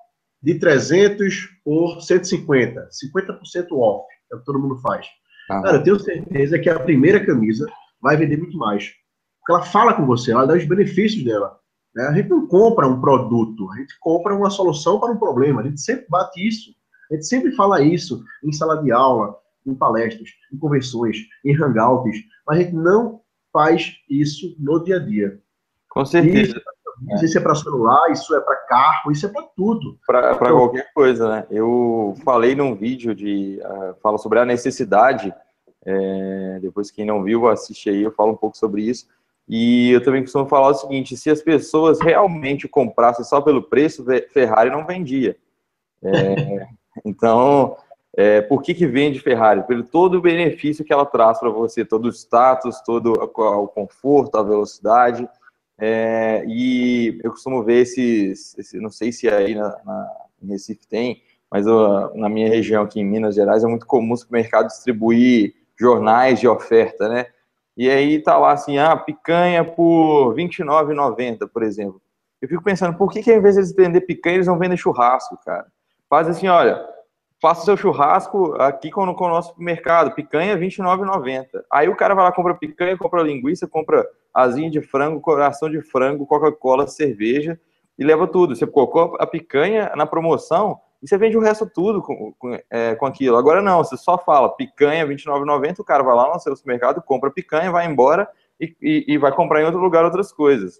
de 0.41 0.59
300 0.59 1.49
por 1.63 2.01
150, 2.01 2.89
50% 2.89 3.67
off, 3.71 4.05
é 4.31 4.35
o 4.35 4.39
que 4.39 4.45
todo 4.45 4.59
mundo 4.59 4.77
faz. 4.81 5.07
Ah. 5.49 5.61
Cara, 5.61 5.77
eu 5.77 5.83
tenho 5.83 5.99
certeza 5.99 6.59
que 6.59 6.69
a 6.69 6.79
primeira 6.79 7.25
camisa 7.25 7.65
vai 8.01 8.17
vender 8.17 8.37
muito 8.37 8.57
mais. 8.57 8.91
Porque 9.39 9.53
ela 9.53 9.71
fala 9.71 9.93
com 9.93 10.05
você, 10.05 10.31
ela 10.31 10.45
dá 10.45 10.53
os 10.53 10.65
benefícios 10.65 11.23
dela. 11.23 11.57
Né? 11.95 12.07
A 12.07 12.13
gente 12.13 12.29
não 12.29 12.47
compra 12.47 12.87
um 12.87 12.99
produto, 12.99 13.71
a 13.71 13.77
gente 13.77 13.97
compra 13.99 14.35
uma 14.35 14.49
solução 14.49 14.99
para 14.99 15.11
um 15.11 15.17
problema. 15.17 15.61
A 15.61 15.63
gente 15.63 15.81
sempre 15.81 16.05
bate 16.09 16.45
isso. 16.45 16.71
A 17.11 17.15
gente 17.15 17.25
sempre 17.27 17.51
fala 17.55 17.81
isso 17.81 18.23
em 18.43 18.51
sala 18.51 18.81
de 18.81 18.91
aula, 18.91 19.35
em 19.65 19.73
palestras, 19.73 20.29
em 20.51 20.57
convenções, 20.57 21.17
em 21.43 21.55
hangouts, 21.55 22.17
mas 22.45 22.59
a 22.59 22.61
gente 22.61 22.75
não 22.75 23.21
faz 23.51 23.95
isso 24.09 24.55
no 24.59 24.83
dia 24.83 24.97
a 24.97 24.99
dia. 24.99 25.39
Com 25.89 26.05
certeza. 26.05 26.61
Isso, 27.15 27.25
isso 27.25 27.37
é 27.37 27.41
para 27.41 27.55
celular, 27.55 28.11
isso 28.11 28.35
é 28.35 28.39
para 28.39 28.55
carro, 28.55 29.11
isso 29.11 29.25
é 29.25 29.29
para 29.29 29.43
tudo. 29.55 29.97
Para 30.05 30.33
então, 30.33 30.57
qualquer 30.57 30.91
coisa, 30.93 31.29
né? 31.29 31.47
Eu 31.49 32.15
falei 32.23 32.55
num 32.55 32.75
vídeo 32.75 33.13
de. 33.13 33.59
Uh, 33.61 33.95
fala 34.01 34.17
sobre 34.17 34.39
a 34.39 34.45
necessidade. 34.45 35.33
É, 35.85 36.59
depois, 36.61 36.89
quem 36.89 37.05
não 37.05 37.23
viu, 37.23 37.47
assiste 37.47 37.89
aí, 37.89 38.01
eu 38.01 38.11
falo 38.11 38.31
um 38.31 38.37
pouco 38.37 38.57
sobre 38.57 38.83
isso. 38.83 39.07
E 39.47 39.91
eu 39.91 40.01
também 40.01 40.21
costumo 40.21 40.47
falar 40.47 40.69
o 40.69 40.73
seguinte: 40.73 41.17
se 41.17 41.29
as 41.29 41.41
pessoas 41.41 41.99
realmente 41.99 42.67
comprassem 42.67 43.25
só 43.25 43.41
pelo 43.41 43.63
preço, 43.63 44.05
Ferrari 44.31 44.69
não 44.69 44.85
vendia. 44.85 45.35
É, 46.01 46.67
então, 47.03 47.75
é, 48.15 48.41
por 48.41 48.61
que, 48.61 48.73
que 48.73 48.85
vende 48.85 49.19
Ferrari? 49.19 49.63
Pelo 49.63 49.83
todo 49.83 50.17
o 50.17 50.21
benefício 50.21 50.85
que 50.85 50.93
ela 50.93 51.05
traz 51.05 51.39
para 51.39 51.49
você, 51.49 51.83
todo 51.83 52.05
o 52.05 52.09
status, 52.09 52.79
todo 52.81 53.13
o 53.13 53.67
conforto, 53.67 54.37
a 54.37 54.43
velocidade. 54.43 55.27
É, 55.79 56.45
e 56.47 57.19
eu 57.23 57.31
costumo 57.31 57.63
ver 57.63 57.81
esses, 57.81 58.55
esse, 58.57 58.79
não 58.79 58.91
sei 58.91 59.11
se 59.11 59.27
aí 59.27 59.55
na, 59.55 59.69
na, 59.83 60.11
em 60.43 60.47
Recife 60.49 60.87
tem, 60.87 61.23
mas 61.49 61.65
eu, 61.65 62.15
na 62.15 62.29
minha 62.29 62.47
região 62.47 62.83
aqui 62.83 62.99
em 62.99 63.05
Minas 63.05 63.33
Gerais 63.33 63.63
é 63.63 63.67
muito 63.67 63.87
comum 63.87 64.13
o 64.13 64.17
supermercado 64.17 64.67
distribuir 64.67 65.55
jornais 65.75 66.39
de 66.39 66.47
oferta, 66.47 67.09
né? 67.09 67.25
E 67.75 67.89
aí 67.89 68.21
tá 68.21 68.37
lá 68.37 68.51
assim, 68.51 68.77
ah, 68.77 68.95
picanha 68.95 69.65
por 69.65 70.35
R$29,90, 70.35 71.49
por 71.51 71.63
exemplo. 71.63 71.99
Eu 72.39 72.47
fico 72.47 72.63
pensando, 72.63 72.95
por 72.95 73.11
que, 73.11 73.23
que 73.23 73.31
ao 73.31 73.39
invés 73.39 73.55
de 73.55 73.61
eles 73.61 73.73
vender 73.73 74.01
picanha, 74.01 74.35
eles 74.35 74.47
não 74.47 74.59
vendem 74.59 74.77
churrasco, 74.77 75.39
cara? 75.43 75.65
Faz 76.07 76.27
assim, 76.27 76.47
olha, 76.47 76.92
faça 77.43 77.65
seu 77.65 77.75
churrasco 77.75 78.55
aqui 78.55 78.89
com, 78.89 79.13
com 79.13 79.25
o 79.25 79.29
nosso 79.29 79.53
mercado, 79.57 80.15
picanha 80.15 80.55
R$29,90. 80.55 81.61
Aí 81.69 81.89
o 81.89 81.95
cara 81.97 82.15
vai 82.15 82.23
lá, 82.23 82.31
compra 82.31 82.55
picanha, 82.55 82.97
compra 82.97 83.21
linguiça, 83.21 83.67
compra 83.67 84.07
asinha 84.33 84.71
de 84.71 84.81
frango, 84.81 85.19
coração 85.19 85.69
de 85.69 85.81
frango, 85.81 86.25
Coca-Cola, 86.25 86.87
cerveja 86.87 87.59
e 87.99 88.03
leva 88.05 88.27
tudo. 88.27 88.55
Você 88.55 88.65
colocou 88.65 89.17
a 89.19 89.27
picanha 89.27 89.91
na 89.93 90.05
promoção 90.05 90.79
e 91.01 91.09
você 91.09 91.17
vende 91.17 91.35
o 91.35 91.41
resto 91.41 91.69
tudo 91.69 92.01
com, 92.01 92.33
com, 92.39 92.57
é, 92.69 92.95
com 92.95 93.05
aquilo. 93.05 93.35
Agora 93.35 93.61
não, 93.61 93.83
você 93.83 93.97
só 93.97 94.17
fala 94.17 94.55
picanha 94.55 95.05
R$29,90, 95.05 95.79
o 95.79 95.83
cara 95.83 96.01
vai 96.01 96.15
lá 96.15 96.33
no 96.33 96.39
seu 96.39 96.55
supermercado, 96.55 97.01
compra 97.01 97.29
picanha, 97.29 97.69
vai 97.69 97.85
embora 97.85 98.25
e, 98.57 98.73
e, 98.81 99.05
e 99.05 99.17
vai 99.17 99.33
comprar 99.33 99.61
em 99.61 99.65
outro 99.65 99.81
lugar 99.81 100.05
outras 100.05 100.31
coisas. 100.31 100.79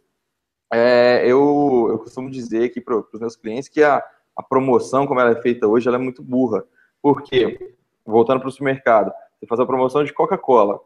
É, 0.72 1.24
eu, 1.26 1.88
eu 1.92 2.00
costumo 2.00 2.32
dizer 2.32 2.64
aqui 2.64 2.80
para 2.80 2.96
os 2.96 3.20
meus 3.20 3.36
clientes 3.36 3.68
que 3.68 3.84
a, 3.84 4.02
a 4.36 4.44
promoção, 4.44 5.06
como 5.06 5.20
ela 5.20 5.32
é 5.32 5.42
feita 5.42 5.68
hoje, 5.68 5.88
ela 5.88 5.98
é 5.98 6.02
muito 6.02 6.24
burra. 6.24 6.64
Por 7.02 7.22
quê? 7.22 7.76
Voltando 8.06 8.40
para 8.40 8.50
o 8.50 8.52
supermercado, 8.52 9.12
você 9.40 9.46
faz 9.46 9.60
a 9.60 9.66
promoção 9.66 10.04
de 10.04 10.14
Coca-Cola 10.14 10.80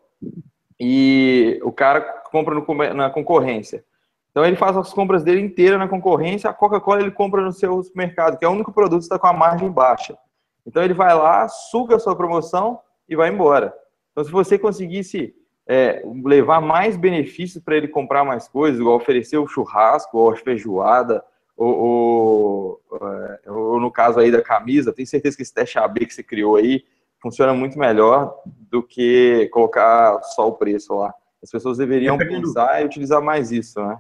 e 0.80 1.60
o 1.64 1.72
cara 1.72 2.02
compra 2.02 2.54
no, 2.54 2.94
na 2.94 3.10
concorrência. 3.10 3.84
Então 4.32 4.46
ele 4.46 4.56
faz 4.56 4.78
as 4.78 4.94
compras 4.94 5.24
dele 5.24 5.42
inteira 5.42 5.78
na 5.78 5.88
concorrência, 5.88 6.50
a 6.50 6.54
Coca-Cola 6.54 7.02
ele 7.02 7.12
compra 7.12 7.42
no 7.42 7.52
seu 7.52 7.82
supermercado, 7.82 8.38
que 8.38 8.46
é 8.46 8.48
o 8.48 8.52
único 8.52 8.72
produto 8.72 9.00
que 9.00 9.06
está 9.06 9.18
com 9.18 9.28
a 9.28 9.34
margem 9.34 9.72
baixa. 9.72 10.18
Então 10.66 10.84
ele 10.84 10.94
vai 10.94 11.16
lá, 11.16 11.48
suga 11.48 11.96
a 11.96 12.00
sua 12.00 12.16
promoção 12.16 12.80
e 13.10 13.16
vai 13.16 13.30
embora. 13.30 13.74
Então 14.12 14.24
se 14.24 14.32
você 14.32 14.60
conseguisse 14.60 15.34
é, 15.68 16.04
levar 16.24 16.62
mais 16.62 16.96
benefícios 16.96 17.64
para 17.64 17.76
ele 17.76 17.88
comprar 17.88 18.24
mais 18.24 18.48
coisas, 18.48 18.80
igual 18.80 18.96
oferecer 18.96 19.38
o 19.38 19.48
churrasco 19.48 20.18
ou 20.18 20.32
a 20.32 20.36
feijoada, 20.36 21.24
ou, 21.58 22.80
ou, 22.92 23.00
é, 23.02 23.52
ou, 23.52 23.80
no 23.80 23.92
caso 23.92 24.20
aí 24.20 24.32
da 24.32 24.42
camisa, 24.42 24.94
tenho 24.94 25.08
certeza 25.08 25.36
que 25.36 25.42
esse 25.42 25.54
teste 25.54 25.80
AB 25.80 26.06
que 26.06 26.14
você 26.14 26.22
criou 26.22 26.56
aí 26.56 26.86
funciona 27.20 27.54
muito 27.54 27.80
melhor 27.80 28.34
do 28.70 28.84
que 28.84 29.50
colocar 29.52 30.22
só 30.36 30.48
o 30.48 30.54
preço 30.54 30.94
lá. 30.94 31.14
As 31.42 31.50
pessoas 31.50 31.80
deveriam 31.80 32.18
pensar 32.18 32.82
e 32.82 32.86
utilizar 32.86 33.22
mais 33.22 33.52
isso, 33.52 33.80
né? 33.82 33.98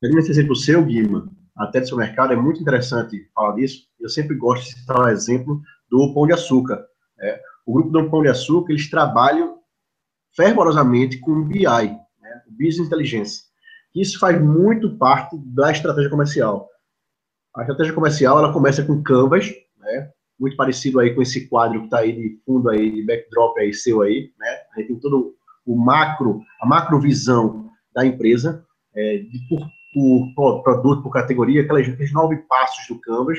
Pegando 0.00 0.18
esse 0.18 0.30
exemplo 0.30 0.56
seu, 0.56 0.84
Guima, 0.84 1.28
até 1.56 1.80
do 1.80 1.88
seu 1.88 1.96
mercado, 1.96 2.32
é 2.32 2.36
muito 2.36 2.60
interessante 2.60 3.28
falar 3.34 3.54
disso. 3.54 3.88
Eu 3.98 4.08
sempre 4.08 4.36
gosto 4.36 4.64
de 4.64 4.80
citar 4.80 4.98
o 4.98 5.08
exemplo 5.08 5.60
do 5.90 6.12
Pão 6.12 6.26
de 6.26 6.32
Açúcar. 6.32 6.84
É, 7.18 7.40
o 7.64 7.72
grupo 7.72 7.90
do 7.90 8.10
Pão 8.10 8.22
de 8.22 8.28
Açúcar, 8.28 8.72
eles 8.72 8.90
trabalham 8.90 9.58
fervorosamente 10.34 11.18
com 11.18 11.30
o 11.30 11.44
BI, 11.44 11.64
né, 11.64 12.42
Business 12.50 12.86
Intelligence. 12.86 13.44
Isso 13.94 14.18
faz 14.18 14.40
muito 14.40 14.96
parte 14.98 15.36
da 15.38 15.72
estratégia 15.72 16.10
comercial. 16.10 16.68
A 17.56 17.62
estratégia 17.62 17.94
comercial, 17.94 18.38
ela 18.38 18.52
começa 18.52 18.84
com 18.84 19.02
Canvas, 19.02 19.50
né, 19.78 20.10
muito 20.38 20.56
parecido 20.56 21.00
aí 21.00 21.14
com 21.14 21.22
esse 21.22 21.48
quadro 21.48 21.80
que 21.80 21.86
está 21.86 22.00
aí 22.00 22.12
de 22.12 22.38
fundo 22.44 22.68
aí, 22.68 22.90
de 22.90 23.06
backdrop 23.06 23.58
aí 23.58 23.72
seu 23.72 24.02
aí, 24.02 24.30
né? 24.38 24.48
A 24.74 24.80
gente 24.80 24.88
tem 24.88 25.00
todo 25.00 25.34
o 25.64 25.74
macro, 25.74 26.42
a 26.60 26.66
macrovisão 26.66 27.70
da 27.94 28.04
empresa, 28.04 28.62
é, 28.94 29.18
de 29.18 29.40
por, 29.48 29.66
por, 30.34 30.62
produto, 30.62 31.02
por 31.02 31.10
categoria, 31.10 31.62
aquelas, 31.62 31.88
aqueles 31.88 32.12
nove 32.12 32.36
passos 32.48 32.86
do 32.88 33.00
Canvas. 33.00 33.38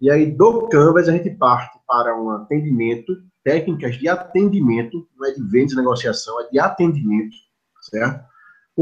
E 0.00 0.10
aí, 0.10 0.30
do 0.30 0.66
Canvas, 0.68 1.08
a 1.08 1.12
gente 1.12 1.28
parte 1.30 1.78
para 1.86 2.18
um 2.18 2.30
atendimento 2.30 3.14
técnicas 3.44 3.96
de 3.96 4.08
atendimento, 4.08 5.06
não 5.18 5.28
é 5.28 5.32
de 5.32 5.42
vendas 5.42 5.72
e 5.72 5.76
negociação, 5.76 6.40
é 6.40 6.48
de 6.50 6.58
atendimento, 6.58 7.36
certo? 7.82 8.24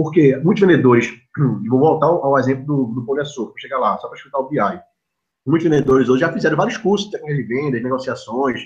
Porque 0.01 0.37
muitos 0.37 0.61
vendedores, 0.61 1.13
vou 1.69 1.81
voltar 1.81 2.07
ao, 2.07 2.39
exemplo 2.39 2.65
do, 2.65 2.85
do 2.95 3.05
Pão 3.05 3.17
vou 3.17 3.59
chegar 3.59 3.81
lá, 3.81 3.99
só 3.99 4.07
para 4.07 4.17
explicar 4.17 4.39
o 4.39 4.49
BI. 4.49 4.81
Muitos 5.45 5.69
vendedores 5.69 6.09
hoje 6.09 6.21
já 6.21 6.33
fizeram 6.33 6.57
vários 6.57 6.77
cursos 6.77 7.11
de 7.11 7.19
técnicas 7.19 7.37
de 7.37 7.43
vendas, 7.53 7.83
negociações, 7.83 8.61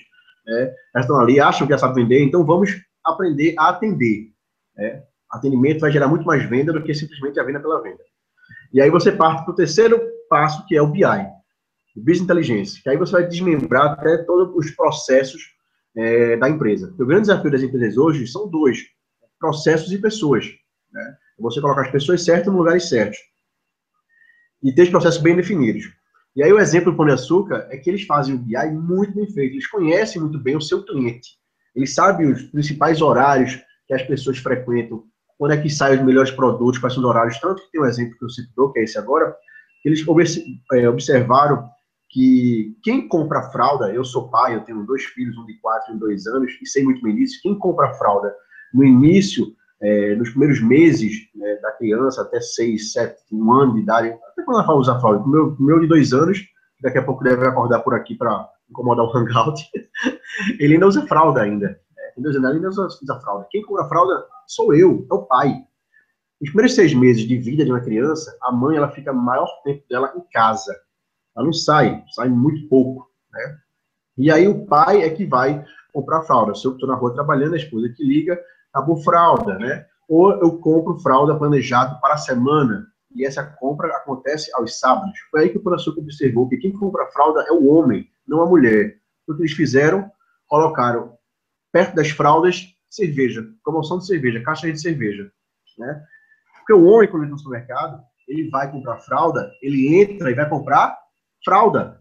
né? 0.47 0.75
Já 0.95 1.01
estão 1.01 1.19
ali, 1.19 1.41
acham 1.41 1.67
que 1.67 1.73
já 1.73 1.79
sabem 1.79 2.05
vender, 2.05 2.23
então 2.23 2.45
vamos 2.45 2.79
aprender 3.03 3.55
a 3.59 3.71
atender. 3.71 4.31
Né? 4.77 5.05
Atendimento 5.31 5.81
vai 5.81 5.91
gerar 5.91 6.07
muito 6.07 6.27
mais 6.27 6.45
venda 6.45 6.71
do 6.71 6.83
que 6.83 6.93
simplesmente 6.93 7.41
a 7.41 7.45
venda 7.45 7.61
pela 7.61 7.83
venda. 7.83 8.03
E 8.71 8.83
aí 8.83 8.91
você 8.91 9.11
parte 9.11 9.43
para 9.43 9.53
o 9.53 9.57
terceiro 9.57 9.99
passo, 10.29 10.67
que 10.67 10.77
é 10.77 10.83
o 10.83 10.87
BI, 10.87 11.03
o 11.97 12.01
Business 12.01 12.21
Intelligence, 12.21 12.83
que 12.83 12.91
aí 12.91 12.99
você 12.99 13.13
vai 13.13 13.27
desmembrar 13.27 13.93
até 13.93 14.19
todos 14.19 14.55
os 14.55 14.71
processos 14.73 15.41
é, 15.97 16.37
da 16.37 16.51
empresa. 16.51 16.95
O 17.01 17.07
grande 17.07 17.23
desafio 17.23 17.51
das 17.51 17.63
empresas 17.63 17.97
hoje 17.97 18.27
são 18.27 18.51
dois: 18.51 18.81
processos 19.41 19.91
e 19.91 19.99
pessoas. 19.99 20.47
Né? 20.93 21.17
Você 21.43 21.61
colocar 21.61 21.83
as 21.83 21.91
pessoas 21.91 22.25
certas 22.25 22.53
no 22.53 22.59
lugares 22.59 22.89
certos. 22.89 23.19
E 24.63 24.73
ter 24.73 24.83
os 24.83 24.91
processos 24.91 25.21
bem 25.21 25.37
definidos. 25.37 25.85
E 26.35 26.43
aí 26.43 26.53
o 26.53 26.59
exemplo 26.59 26.93
do 26.93 26.97
Pão 26.97 27.07
de 27.07 27.13
Açúcar 27.13 27.67
é 27.71 27.77
que 27.77 27.91
eles 27.91 28.05
fazem 28.05 28.35
o 28.35 28.39
BI 28.39 28.71
muito 28.73 29.15
bem 29.15 29.27
feito. 29.27 29.55
Eles 29.55 29.67
conhecem 29.67 30.23
muito 30.23 30.39
bem 30.39 30.57
o 30.57 30.61
seu 30.61 30.83
cliente. 30.85 31.31
Eles 31.75 31.95
sabem 31.95 32.31
os 32.31 32.43
principais 32.43 33.03
horários 33.03 33.61
que 33.87 33.95
as 33.95 34.03
pessoas 34.03 34.39
frequentam, 34.39 35.05
quando 35.37 35.53
é 35.53 35.61
que 35.61 35.69
saem 35.69 35.99
os 35.99 36.05
melhores 36.05 36.31
produtos, 36.31 36.79
quais 36.79 36.95
são 36.95 37.03
os 37.03 37.09
horários. 37.09 37.39
Tanto 37.41 37.63
que 37.63 37.73
tem 37.73 37.81
um 37.81 37.87
exemplo 37.87 38.17
que 38.17 38.25
eu 38.25 38.29
dou, 38.57 38.73
que 38.73 38.81
é 38.81 38.85
esse 38.85 38.97
agora, 38.97 39.35
que 39.83 39.89
eles 39.89 40.05
é, 40.73 40.89
observaram 40.89 41.69
que 42.09 42.77
quem 42.83 43.09
compra 43.09 43.51
fralda, 43.51 43.93
eu 43.93 44.05
sou 44.05 44.29
pai, 44.29 44.55
eu 44.55 44.61
tenho 44.61 44.85
dois 44.85 45.03
filhos, 45.05 45.37
um 45.37 45.47
de 45.47 45.55
quatro 45.55 45.91
e 45.91 45.93
um 45.93 45.95
de 45.95 46.01
dois 46.01 46.27
anos, 46.27 46.53
e 46.63 46.67
sei 46.67 46.85
muito 46.85 47.03
bem 47.03 47.17
disso, 47.17 47.41
quem 47.43 47.59
compra 47.59 47.93
fralda 47.95 48.33
no 48.73 48.85
início, 48.85 49.47
é, 49.83 50.15
nos 50.15 50.31
primeiros 50.31 50.61
meses 50.63 51.29
né, 51.35 51.57
da 51.57 51.73
criança, 51.73 52.23
até 52.23 52.41
seis, 52.41 52.93
sete, 52.93 53.23
um 53.33 53.53
ano 53.53 53.75
de 53.75 53.81
idade, 53.81 54.09
até 54.09 54.43
quando 54.43 54.59
ela 54.59 54.67
fala 54.67 54.79
usar 54.79 55.01
fralda, 55.01 55.27
meu, 55.27 55.57
meu 55.59 55.81
de 55.81 55.87
dois 55.87 56.13
anos, 56.13 56.41
daqui 56.81 56.99
a 56.99 57.05
pouco 57.05 57.25
deve 57.25 57.47
acordar 57.47 57.81
por 57.81 57.95
aqui 57.95 58.15
para 58.15 58.49
incomodar 58.71 59.05
o 59.05 59.17
hangout, 59.17 59.61
ele 60.59 60.75
ainda 60.75 60.87
usa 60.87 61.07
fralda 61.07 61.43
ainda. 61.43 61.69
Né? 61.69 62.13
Ele 62.17 62.47
ainda 62.47 62.69
usa, 62.69 62.87
usa 62.87 63.21
fralda. 63.21 63.47
Quem 63.51 63.63
compra 63.63 63.89
fralda 63.89 64.25
sou 64.47 64.75
eu, 64.75 65.07
é 65.11 65.15
o 65.15 65.23
pai. 65.23 65.55
Nos 66.41 66.51
primeiros 66.51 66.75
seis 66.75 66.95
meses 66.95 67.23
de 67.27 67.37
vida 67.37 67.65
de 67.65 67.71
uma 67.71 67.81
criança, 67.81 68.37
a 68.43 68.53
mãe 68.53 68.77
ela 68.77 68.91
fica 68.91 69.13
maior 69.13 69.49
tempo 69.65 69.85
dela 69.89 70.13
em 70.17 70.23
casa 70.33 70.73
ela 71.35 71.47
não 71.47 71.53
sai, 71.53 72.05
sai 72.15 72.29
muito 72.29 72.69
pouco, 72.69 73.11
né? 73.33 73.59
E 74.17 74.31
aí 74.31 74.47
o 74.47 74.67
pai 74.67 75.03
é 75.03 75.11
que 75.11 75.25
vai 75.25 75.65
comprar 75.93 76.23
fralda. 76.23 76.55
Se 76.55 76.67
eu 76.67 76.73
estou 76.73 76.89
na 76.89 76.95
rua 76.95 77.15
trabalhando, 77.15 77.55
a 77.55 77.59
esposa 77.59 77.89
que 77.89 78.05
liga, 78.05 78.39
acabou 78.73 78.97
fralda, 79.03 79.59
né? 79.59 79.87
Ou 80.09 80.33
eu 80.33 80.59
compro 80.59 80.99
fralda 80.99 81.37
planejado 81.37 82.01
para 82.01 82.15
a 82.15 82.19
semana, 82.19 82.87
e 83.15 83.27
essa 83.27 83.45
compra 83.45 83.89
acontece 83.89 84.51
aos 84.55 84.79
sábados. 84.79 85.19
Foi 85.31 85.43
aí 85.43 85.49
que 85.51 85.59
o 85.59 85.63
professor 85.63 85.97
observou 85.99 86.49
que 86.49 86.57
quem 86.57 86.73
compra 86.73 87.07
fralda 87.13 87.45
é 87.49 87.53
o 87.53 87.67
homem, 87.67 88.09
não 88.27 88.43
a 88.43 88.47
mulher. 88.47 88.97
O 89.27 89.35
que 89.35 89.43
eles 89.43 89.53
fizeram? 89.53 90.11
Colocaram 90.47 91.17
perto 91.71 91.95
das 91.95 92.11
fraldas 92.11 92.75
cerveja, 92.91 93.47
promoção 93.65 93.99
de 93.99 94.07
cerveja, 94.07 94.43
caixa 94.43 94.71
de 94.71 94.81
cerveja, 94.81 95.31
né? 95.79 96.05
Porque 96.59 96.75
o 96.75 96.85
homem, 96.85 97.09
quando 97.11 97.23
ele 97.23 97.33
no 97.33 97.39
supermercado, 97.39 98.03
ele 98.29 98.51
vai 98.51 98.71
comprar 98.71 99.01
fralda, 99.01 99.51
ele 99.63 99.97
entra 99.97 100.31
e 100.31 100.35
vai 100.35 100.49
comprar 100.49 100.99
fralda. 101.45 102.01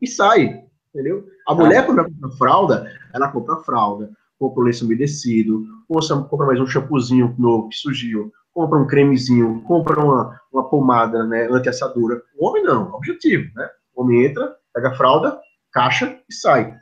E 0.00 0.06
sai, 0.06 0.64
entendeu? 0.88 1.26
A 1.46 1.54
mulher, 1.54 1.84
quando 1.84 1.98
ela 1.98 2.08
compra 2.08 2.30
fralda, 2.36 2.92
ela 3.12 3.30
compra 3.30 3.56
fralda, 3.56 4.10
compra 4.44 4.60
o 4.60 4.64
lenço 4.64 4.84
umedecido, 4.84 5.64
compra 6.28 6.46
mais 6.46 6.60
um 6.60 6.66
shampoozinho 6.66 7.34
novo 7.38 7.70
que 7.70 7.76
surgiu, 7.76 8.30
compra 8.52 8.78
um 8.78 8.86
cremezinho, 8.86 9.62
compra 9.62 9.98
uma, 9.98 10.38
uma 10.52 10.68
pomada 10.68 11.24
né, 11.24 11.48
anti-assadura. 11.50 12.20
O 12.38 12.46
homem 12.46 12.62
não, 12.62 12.92
objetivo, 12.92 13.50
né? 13.54 13.66
O 13.94 14.02
homem 14.02 14.26
entra, 14.26 14.54
pega 14.74 14.90
a 14.90 14.94
fralda, 14.94 15.40
caixa 15.72 16.18
e 16.28 16.34
sai. 16.34 16.76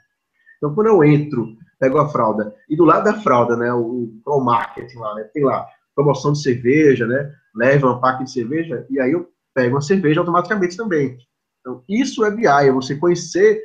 Então, 0.56 0.74
quando 0.74 0.88
eu 0.88 1.04
entro, 1.04 1.56
pego 1.78 1.98
a 1.98 2.08
fralda, 2.08 2.52
e 2.68 2.76
do 2.76 2.84
lado 2.84 3.04
da 3.04 3.20
fralda, 3.20 3.56
né, 3.56 3.72
o 3.72 4.08
pro 4.24 4.40
marketing 4.40 4.98
lá, 4.98 5.14
né, 5.14 5.24
tem 5.32 5.44
lá 5.44 5.66
promoção 5.94 6.32
de 6.32 6.42
cerveja, 6.42 7.06
né, 7.06 7.32
leva 7.54 7.86
uma 7.86 8.00
pack 8.00 8.24
de 8.24 8.32
cerveja, 8.32 8.86
e 8.90 9.00
aí 9.00 9.12
eu 9.12 9.28
pego 9.54 9.76
uma 9.76 9.80
cerveja 9.80 10.20
automaticamente 10.20 10.76
também. 10.76 11.16
Então, 11.60 11.84
isso 11.88 12.24
é 12.24 12.30
BI, 12.30 12.46
é 12.46 12.72
você 12.72 12.96
conhecer 12.96 13.62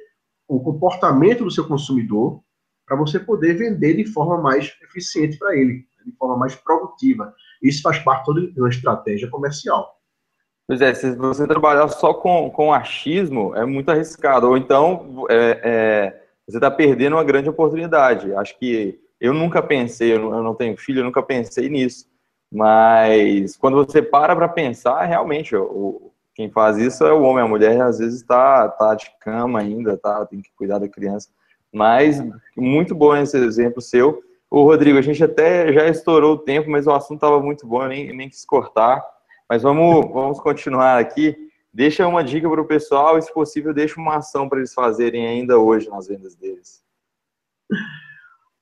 o 0.47 0.59
comportamento 0.59 1.43
do 1.43 1.51
seu 1.51 1.67
consumidor 1.67 2.41
para 2.87 2.95
você 2.95 3.19
poder 3.19 3.55
vender 3.55 3.95
de 3.95 4.05
forma 4.05 4.41
mais 4.41 4.73
eficiente 4.81 5.37
para 5.37 5.55
ele, 5.55 5.85
de 6.05 6.11
forma 6.13 6.37
mais 6.37 6.55
produtiva. 6.55 7.35
Isso 7.61 7.81
faz 7.81 7.99
parte 7.99 8.25
toda 8.25 8.49
uma 8.57 8.69
estratégia 8.69 9.29
comercial. 9.29 9.97
Pois 10.65 10.81
é, 10.81 10.93
se 10.93 11.15
você 11.15 11.45
trabalhar 11.45 11.87
só 11.89 12.13
com, 12.13 12.49
com 12.49 12.73
achismo, 12.73 13.55
é 13.55 13.65
muito 13.65 13.89
arriscado. 13.89 14.47
Ou 14.47 14.57
então, 14.57 15.25
é, 15.29 15.61
é, 15.63 16.23
você 16.47 16.57
está 16.57 16.71
perdendo 16.71 17.17
uma 17.17 17.23
grande 17.23 17.49
oportunidade. 17.49 18.33
Acho 18.33 18.57
que 18.57 18.99
eu 19.19 19.33
nunca 19.33 19.61
pensei, 19.61 20.13
eu 20.13 20.43
não 20.43 20.55
tenho 20.55 20.77
filho, 20.77 20.99
eu 21.01 21.05
nunca 21.05 21.21
pensei 21.21 21.69
nisso. 21.69 22.07
Mas 22.51 23.57
quando 23.57 23.75
você 23.75 24.01
para 24.01 24.35
para 24.35 24.47
pensar, 24.47 25.03
realmente, 25.03 25.55
o, 25.55 26.11
quem 26.33 26.49
faz 26.49 26.77
isso 26.77 27.05
é 27.05 27.11
o 27.11 27.23
homem, 27.23 27.43
a 27.43 27.47
mulher 27.47 27.81
às 27.81 27.99
vezes 27.99 28.21
está 28.21 28.69
tá 28.69 28.93
de 28.95 29.09
cama 29.19 29.59
ainda, 29.59 29.97
tá, 29.97 30.25
tem 30.25 30.41
que 30.41 30.51
cuidar 30.55 30.79
da 30.79 30.87
criança. 30.87 31.29
Mas 31.73 32.23
muito 32.55 32.95
bom 32.95 33.15
esse 33.15 33.37
exemplo 33.37 33.81
seu. 33.81 34.21
O 34.49 34.63
Rodrigo, 34.63 34.97
a 34.97 35.01
gente 35.01 35.23
até 35.23 35.71
já 35.73 35.87
estourou 35.87 36.35
o 36.35 36.39
tempo, 36.39 36.69
mas 36.69 36.87
o 36.87 36.91
assunto 36.91 37.17
estava 37.17 37.41
muito 37.41 37.67
bom, 37.67 37.83
eu 37.83 37.89
nem, 37.89 38.15
nem 38.15 38.29
quis 38.29 38.45
cortar. 38.45 39.03
Mas 39.49 39.63
vamos, 39.63 40.09
vamos 40.11 40.39
continuar 40.39 40.99
aqui. 40.99 41.35
Deixa 41.73 42.07
uma 42.07 42.23
dica 42.23 42.49
para 42.49 42.61
o 42.61 42.67
pessoal 42.67 43.17
e, 43.17 43.21
se 43.21 43.33
possível, 43.33 43.73
deixa 43.73 43.99
uma 43.99 44.17
ação 44.17 44.47
para 44.47 44.59
eles 44.59 44.73
fazerem 44.73 45.27
ainda 45.27 45.57
hoje 45.57 45.89
nas 45.89 46.07
vendas 46.07 46.35
deles. 46.35 46.83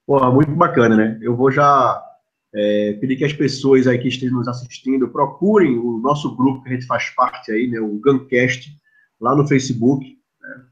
Pô, 0.05 0.31
muito 0.31 0.51
bacana, 0.51 0.95
né? 0.95 1.19
Eu 1.21 1.35
vou 1.35 1.51
já 1.51 2.03
é, 2.53 2.93
pedir 2.99 3.15
que 3.15 3.25
as 3.25 3.33
pessoas 3.33 3.87
aí 3.87 3.97
que 3.97 4.07
estejam 4.07 4.37
nos 4.37 4.47
assistindo 4.47 5.09
procurem 5.09 5.77
o 5.77 5.97
nosso 5.99 6.35
grupo 6.35 6.61
que 6.63 6.69
a 6.69 6.73
gente 6.73 6.85
faz 6.85 7.09
parte 7.11 7.51
aí, 7.51 7.67
né? 7.67 7.79
O 7.79 7.99
Guncast, 7.99 8.69
lá 9.19 9.35
no 9.35 9.47
Facebook. 9.47 10.17
Né? 10.41 10.65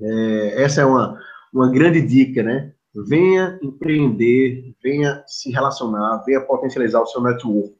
É, 0.00 0.62
essa 0.62 0.82
é 0.82 0.84
uma, 0.84 1.18
uma 1.52 1.70
grande 1.70 2.00
dica, 2.00 2.42
né? 2.42 2.72
Venha 3.06 3.58
empreender, 3.62 4.74
venha 4.82 5.22
se 5.26 5.50
relacionar, 5.50 6.22
venha 6.24 6.40
potencializar 6.40 7.00
o 7.00 7.06
seu 7.06 7.22
network. 7.22 7.74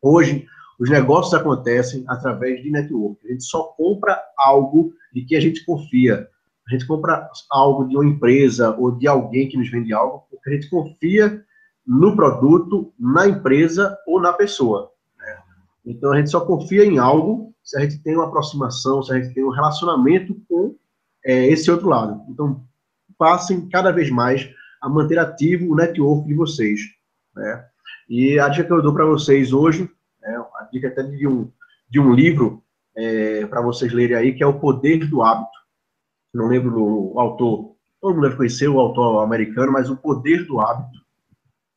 Hoje, 0.00 0.46
os 0.80 0.90
negócios 0.90 1.32
acontecem 1.34 2.04
através 2.08 2.62
de 2.62 2.70
network. 2.70 3.24
A 3.24 3.32
gente 3.32 3.44
só 3.44 3.62
compra 3.76 4.20
algo 4.36 4.92
de 5.12 5.24
que 5.24 5.36
a 5.36 5.40
gente 5.40 5.64
confia. 5.64 6.28
A 6.66 6.72
gente 6.72 6.86
compra 6.86 7.28
algo 7.50 7.86
de 7.88 7.96
uma 7.96 8.06
empresa 8.06 8.74
ou 8.76 8.90
de 8.90 9.06
alguém 9.06 9.48
que 9.48 9.56
nos 9.56 9.70
vende 9.70 9.92
algo 9.92 10.24
porque 10.30 10.50
a 10.50 10.52
gente 10.54 10.70
confia 10.70 11.44
no 11.86 12.16
produto, 12.16 12.92
na 12.98 13.26
empresa 13.26 13.96
ou 14.06 14.20
na 14.20 14.32
pessoa. 14.32 14.90
Né? 15.18 15.38
Então 15.86 16.12
a 16.12 16.16
gente 16.16 16.30
só 16.30 16.40
confia 16.40 16.84
em 16.84 16.98
algo 16.98 17.54
se 17.62 17.76
a 17.76 17.80
gente 17.80 18.02
tem 18.02 18.16
uma 18.16 18.26
aproximação, 18.26 19.02
se 19.02 19.12
a 19.12 19.20
gente 19.20 19.34
tem 19.34 19.44
um 19.44 19.50
relacionamento 19.50 20.34
com 20.48 20.74
é, 21.24 21.46
esse 21.46 21.70
outro 21.70 21.88
lado. 21.88 22.22
Então 22.28 22.60
passem 23.16 23.68
cada 23.68 23.90
vez 23.90 24.10
mais 24.10 24.48
a 24.80 24.88
manter 24.88 25.18
ativo 25.18 25.72
o 25.72 25.76
network 25.76 26.26
de 26.26 26.34
vocês. 26.34 26.80
Né? 27.34 27.64
E 28.08 28.38
a 28.38 28.48
dica 28.48 28.64
que 28.64 28.72
eu 28.72 28.82
dou 28.82 28.92
para 28.92 29.04
vocês 29.04 29.52
hoje, 29.52 29.88
é 30.24 30.34
a 30.34 30.68
dica 30.72 30.88
até 30.88 31.02
de 31.02 31.26
um, 31.26 31.50
de 31.88 32.00
um 32.00 32.12
livro 32.12 32.62
é, 32.96 33.46
para 33.46 33.62
vocês 33.62 33.92
lerem 33.92 34.16
aí, 34.16 34.34
que 34.34 34.42
é 34.42 34.46
O 34.46 34.58
Poder 34.58 35.06
do 35.06 35.22
Hábito. 35.22 35.50
Não 36.34 36.48
lembro 36.48 36.70
do 36.70 37.18
autor, 37.18 37.74
todo 38.00 38.14
mundo 38.14 38.24
deve 38.24 38.36
conhecer 38.36 38.68
o 38.68 38.80
autor 38.80 39.22
americano, 39.22 39.72
mas 39.72 39.90
O 39.90 39.96
Poder 39.96 40.46
do 40.46 40.60
Hábito 40.60 40.98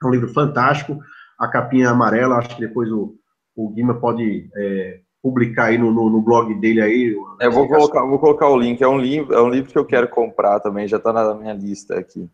é 0.02 0.08
um 0.08 0.12
livro 0.12 0.34
fantástico, 0.34 1.00
a 1.38 1.48
capinha 1.48 1.90
amarela, 1.90 2.38
acho 2.38 2.56
que 2.56 2.62
depois 2.62 2.92
o, 2.92 3.16
o 3.56 3.70
Guima 3.70 4.00
pode 4.00 4.50
é, 4.56 5.02
publicar 5.26 5.66
aí 5.66 5.78
no, 5.80 5.92
no, 5.92 6.08
no, 6.08 6.22
blog 6.22 6.54
dele 6.54 6.80
aí. 6.80 7.18
É, 7.42 7.50
vou 7.50 7.68
colocar, 7.68 8.06
vou 8.06 8.20
colocar 8.20 8.48
o 8.48 8.60
link, 8.60 8.80
é 8.84 8.88
um 8.88 9.00
livro, 9.00 9.34
é 9.34 9.42
um 9.42 9.50
livro 9.50 9.72
que 9.72 9.78
eu 9.78 9.84
quero 9.84 10.08
comprar 10.08 10.60
também, 10.60 10.88
já 10.88 10.98
está 10.98 11.12
na 11.12 11.34
minha 11.34 11.54
lista 11.54 11.98
aqui. 11.98 12.30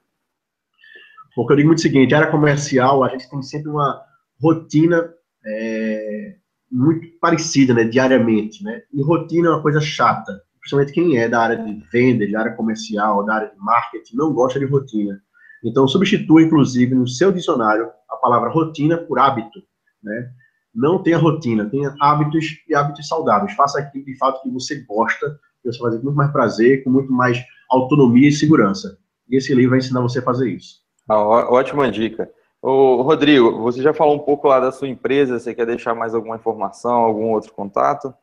Porque 1.33 1.53
eu 1.53 1.55
digo 1.55 1.67
muito 1.69 1.79
o 1.79 1.81
seguinte, 1.81 2.13
área 2.13 2.29
comercial, 2.29 3.01
a 3.01 3.07
gente 3.07 3.29
tem 3.29 3.41
sempre 3.41 3.69
uma 3.69 4.01
rotina 4.41 5.09
é, 5.45 6.35
muito 6.69 7.17
parecida, 7.21 7.73
né, 7.73 7.85
diariamente, 7.85 8.61
né, 8.61 8.81
e 8.93 9.01
rotina 9.01 9.47
é 9.47 9.51
uma 9.51 9.61
coisa 9.61 9.79
chata, 9.79 10.41
principalmente 10.59 10.91
quem 10.91 11.17
é 11.17 11.29
da 11.29 11.39
área 11.39 11.63
de 11.63 11.73
venda, 11.93 12.29
da 12.29 12.41
área 12.41 12.55
comercial, 12.57 13.23
da 13.23 13.35
área 13.35 13.51
de 13.51 13.57
marketing, 13.57 14.17
não 14.17 14.33
gosta 14.33 14.59
de 14.59 14.65
rotina. 14.65 15.17
Então, 15.63 15.87
substitua, 15.87 16.41
inclusive, 16.41 16.93
no 16.93 17.07
seu 17.07 17.31
dicionário 17.31 17.89
a 18.09 18.17
palavra 18.17 18.49
rotina 18.49 18.97
por 18.97 19.17
hábito. 19.17 19.63
Né? 20.03 20.29
Não 20.73 21.03
tenha 21.03 21.17
rotina, 21.17 21.69
tenha 21.69 21.93
hábitos 21.99 22.45
e 22.67 22.73
hábitos 22.73 23.07
saudáveis. 23.07 23.53
Faça 23.53 23.79
aquilo 23.79 24.05
de 24.05 24.17
fato 24.17 24.41
que 24.41 24.49
você 24.49 24.83
gosta, 24.87 25.37
que 25.61 25.71
você 25.71 25.79
vai 25.79 25.91
fazer 25.91 25.99
com 25.99 26.05
muito 26.05 26.17
mais 26.17 26.31
prazer, 26.31 26.83
com 26.83 26.89
muito 26.89 27.11
mais 27.11 27.43
autonomia 27.69 28.29
e 28.29 28.31
segurança. 28.31 28.97
E 29.29 29.35
esse 29.35 29.53
livro 29.53 29.71
vai 29.71 29.79
ensinar 29.79 30.01
você 30.01 30.19
a 30.19 30.23
fazer 30.23 30.49
isso. 30.49 30.81
Ah, 31.07 31.19
ótima 31.19 31.91
dica. 31.91 32.29
Ô, 32.61 33.01
Rodrigo, 33.01 33.61
você 33.61 33.81
já 33.81 33.93
falou 33.93 34.15
um 34.15 34.19
pouco 34.19 34.47
lá 34.47 34.59
da 34.59 34.71
sua 34.71 34.87
empresa, 34.87 35.39
você 35.39 35.53
quer 35.53 35.65
deixar 35.65 35.95
mais 35.95 36.13
alguma 36.13 36.35
informação, 36.35 36.91
algum 36.91 37.31
outro 37.31 37.53
contato? 37.53 38.13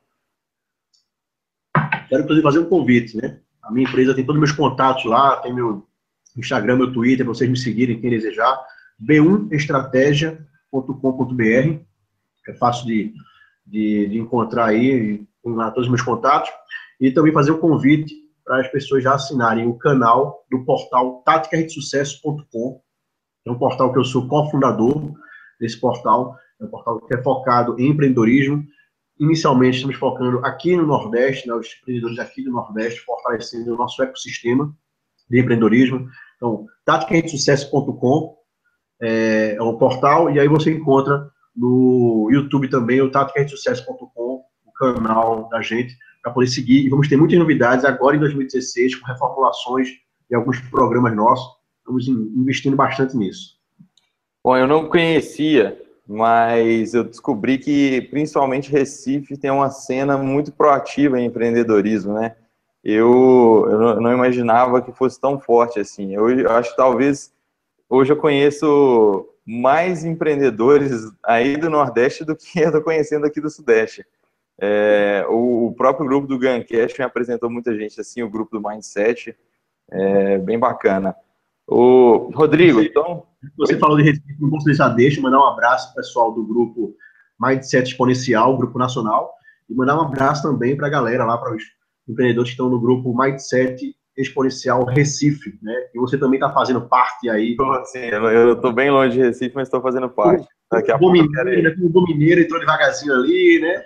Quero, 2.09 2.23
inclusive, 2.23 2.43
fazer 2.43 2.61
um 2.61 2.69
convite, 2.69 3.17
né? 3.17 3.41
A 3.63 3.73
minha 3.73 3.87
empresa 3.87 4.15
tem 4.15 4.25
todos 4.25 4.41
os 4.41 4.49
meus 4.49 4.57
contatos 4.57 5.05
lá, 5.05 5.37
tem 5.37 5.53
meu 5.53 5.87
Instagram, 6.37 6.77
meu 6.77 6.93
Twitter, 6.93 7.27
para 7.27 7.35
vocês 7.35 7.51
me 7.51 7.59
seguirem, 7.59 8.01
quem 8.01 8.11
desejar. 8.11 8.59
b1estratégia.com.br. 9.03 11.88
É 12.49 12.55
fácil 12.55 12.87
de, 12.87 13.13
de, 13.67 14.09
de 14.09 14.19
encontrar 14.19 14.67
aí, 14.67 15.27
lá 15.45 15.71
todos 15.71 15.87
os 15.87 15.89
meus 15.89 16.03
contatos. 16.03 16.51
E 17.01 17.11
também 17.11 17.33
fazer 17.33 17.53
o 17.53 17.57
um 17.57 17.61
convite 17.61 18.15
para 18.45 18.61
as 18.61 18.69
pessoas 18.69 19.05
já 19.05 19.15
assinarem 19.15 19.67
o 19.67 19.75
canal 19.75 20.45
do 20.51 20.65
portal 20.65 21.23
taticaredesucesso.com. 21.25 22.81
É 23.47 23.51
um 23.51 23.59
portal 23.59 23.93
que 23.93 23.99
eu 23.99 24.05
sou 24.05 24.27
cofundador 24.27 25.13
desse 25.61 25.79
portal. 25.79 26.37
É 26.61 26.65
um 26.65 26.69
portal 26.69 27.01
que 27.01 27.15
é 27.15 27.23
focado 27.23 27.79
em 27.79 27.91
empreendedorismo. 27.91 28.65
Inicialmente, 29.21 29.77
estamos 29.77 29.97
focando 29.97 30.39
aqui 30.45 30.77
no 30.77 30.87
Nordeste, 30.87 31.47
né, 31.47 31.55
os 31.55 31.77
empreendedores 31.83 32.19
aqui 32.19 32.43
do 32.43 32.53
Nordeste, 32.53 33.01
fortalecendo 33.01 33.75
o 33.75 33.77
nosso 33.77 34.03
ecossistema 34.03 34.75
de 35.29 35.41
empreendedorismo. 35.41 36.09
Então, 36.37 36.67
taticaendesucesso.com 36.85 38.39
é, 39.01 39.57
é 39.57 39.63
um 39.63 39.77
portal, 39.77 40.31
e 40.31 40.41
aí 40.41 40.49
você 40.49 40.73
encontra 40.73 41.31
no 41.59 42.29
YouTube 42.31 42.69
também 42.69 43.01
o 43.01 43.11
taticaendesucesso.com, 43.11 44.43
o 44.67 44.73
canal 44.73 45.49
da 45.49 45.61
gente, 45.61 45.97
para 46.23 46.33
poder 46.33 46.47
seguir. 46.47 46.87
E 46.87 46.89
vamos 46.89 47.09
ter 47.09 47.17
muitas 47.17 47.39
novidades 47.39 47.85
agora 47.85 48.17
em 48.17 48.21
2016, 48.21 48.97
com 48.97 49.07
reformulações 49.07 49.89
de 50.29 50.37
alguns 50.37 50.61
programas 50.61 51.15
nossos. 51.17 51.59
Estamos 51.79 52.07
investindo 52.07 52.77
bastante 52.77 53.17
nisso. 53.17 53.59
Bom, 54.45 54.57
eu 54.57 54.67
não 54.67 54.89
conhecia, 54.89 55.81
mas 56.07 56.95
eu 56.95 57.03
descobri 57.03 57.59
que 57.59 58.03
principalmente 58.03 58.71
Recife 58.71 59.37
tem 59.37 59.51
uma 59.51 59.71
cena 59.71 60.17
muito 60.17 60.53
proativa 60.53 61.21
em 61.21 61.27
empreendedorismo, 61.27 62.15
né? 62.15 62.37
eu, 62.85 63.67
eu 63.71 64.01
não 64.01 64.13
imaginava 64.13 64.81
que 64.81 64.93
fosse 64.93 65.21
tão 65.21 65.39
forte 65.39 65.81
assim. 65.81 66.15
Eu, 66.15 66.31
eu 66.31 66.51
acho 66.51 66.71
que 66.71 66.77
talvez 66.77 67.33
hoje 67.89 68.13
eu 68.13 68.17
conheço 68.17 69.29
mais 69.49 70.05
empreendedores 70.05 71.11
aí 71.25 71.57
do 71.57 71.71
Nordeste 71.71 72.23
do 72.23 72.37
que 72.37 72.61
eu 72.61 72.67
estou 72.67 72.83
conhecendo 72.83 73.25
aqui 73.25 73.41
do 73.41 73.49
Sudeste. 73.49 74.05
É, 74.61 75.25
o, 75.27 75.73
próprio 75.75 76.07
grupo 76.07 76.27
do 76.27 76.39
Guncast 76.39 76.99
me 76.99 77.05
apresentou 77.05 77.49
muita 77.49 77.75
gente 77.75 77.99
assim, 77.99 78.23
o 78.23 78.29
grupo 78.29 78.59
do 78.59 78.69
Mindset, 78.69 79.35
é, 79.91 80.37
bem 80.37 80.59
bacana. 80.59 81.17
O 81.67 82.31
Rodrigo, 82.35 82.79
você, 82.81 82.89
então. 82.89 83.27
Você 83.57 83.79
falou 83.79 83.97
de 83.97 84.03
Recife, 84.03 84.37
não 84.39 84.51
posso 84.51 84.67
deixar, 84.67 84.89
deixa, 84.91 85.21
mandar 85.21 85.39
um 85.39 85.47
abraço 85.47 85.95
pessoal 85.95 86.31
do 86.31 86.45
grupo 86.45 86.95
Mindset 87.41 87.89
Exponencial, 87.89 88.57
grupo 88.59 88.79
nacional, 88.79 89.33
e 89.71 89.75
mandar 89.75 89.97
um 89.97 90.03
abraço 90.03 90.43
também 90.43 90.77
para 90.77 90.89
a 90.89 90.91
galera 90.91 91.25
lá, 91.25 91.39
para 91.39 91.55
os 91.55 91.63
empreendedores 92.07 92.51
que 92.51 92.55
estão 92.55 92.69
no 92.69 92.81
grupo 92.81 93.17
Mindset 93.17 93.97
Exponencial 94.21 94.85
Recife, 94.85 95.59
né? 95.63 95.75
E 95.95 95.99
você 95.99 96.19
também 96.19 96.39
está 96.39 96.53
fazendo 96.53 96.89
parte 96.89 97.29
aí. 97.31 97.57
Sim, 97.85 98.01
eu 98.01 98.53
estou 98.55 98.73
bem 98.73 98.91
longe 98.91 99.17
de 99.17 99.23
Recife, 99.23 99.55
mas 99.55 99.69
estou 99.69 99.81
fazendo 99.81 100.09
parte. 100.09 100.47
Daqui 100.71 100.91
a 100.91 100.99
pouco. 100.99 101.13
Mineiro, 101.13 101.75
o 101.95 102.03
Mineiro 102.03 102.41
entrou 102.43 102.61
devagarzinho 102.61 103.15
ali, 103.15 103.61
né? 103.61 103.83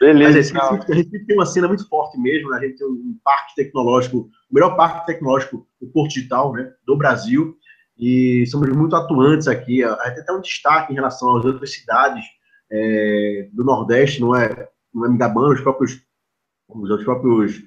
Beleza. 0.00 0.28
Mas 0.28 0.34
Recife, 0.34 0.92
Recife 0.92 1.26
tem 1.26 1.36
uma 1.36 1.46
cena 1.46 1.68
muito 1.68 1.88
forte 1.88 2.18
mesmo, 2.18 2.50
né? 2.50 2.58
A 2.58 2.60
gente 2.60 2.78
tem 2.78 2.86
um 2.86 3.16
parque 3.22 3.54
tecnológico, 3.54 4.18
o 4.18 4.54
melhor 4.54 4.76
parque 4.76 5.06
tecnológico, 5.06 5.66
o 5.80 5.86
Porto 5.88 6.14
Digital, 6.14 6.52
né? 6.52 6.70
Do 6.86 6.96
Brasil. 6.96 7.56
E 7.98 8.44
somos 8.46 8.68
muito 8.70 8.96
atuantes 8.96 9.48
aqui. 9.48 9.84
A 9.84 10.08
gente 10.08 10.24
tem 10.24 10.34
um 10.34 10.40
destaque 10.40 10.92
em 10.92 10.96
relação 10.96 11.36
às 11.36 11.44
outras 11.44 11.72
cidades 11.72 12.24
é, 12.70 13.48
do 13.52 13.64
Nordeste, 13.64 14.20
não 14.20 14.34
é? 14.34 14.68
não 14.94 15.06
é 15.06 15.08
me 15.08 15.18
gabando, 15.18 15.54
os 15.54 15.60
próprios, 15.60 16.00
os 16.74 17.04
próprios 17.04 17.62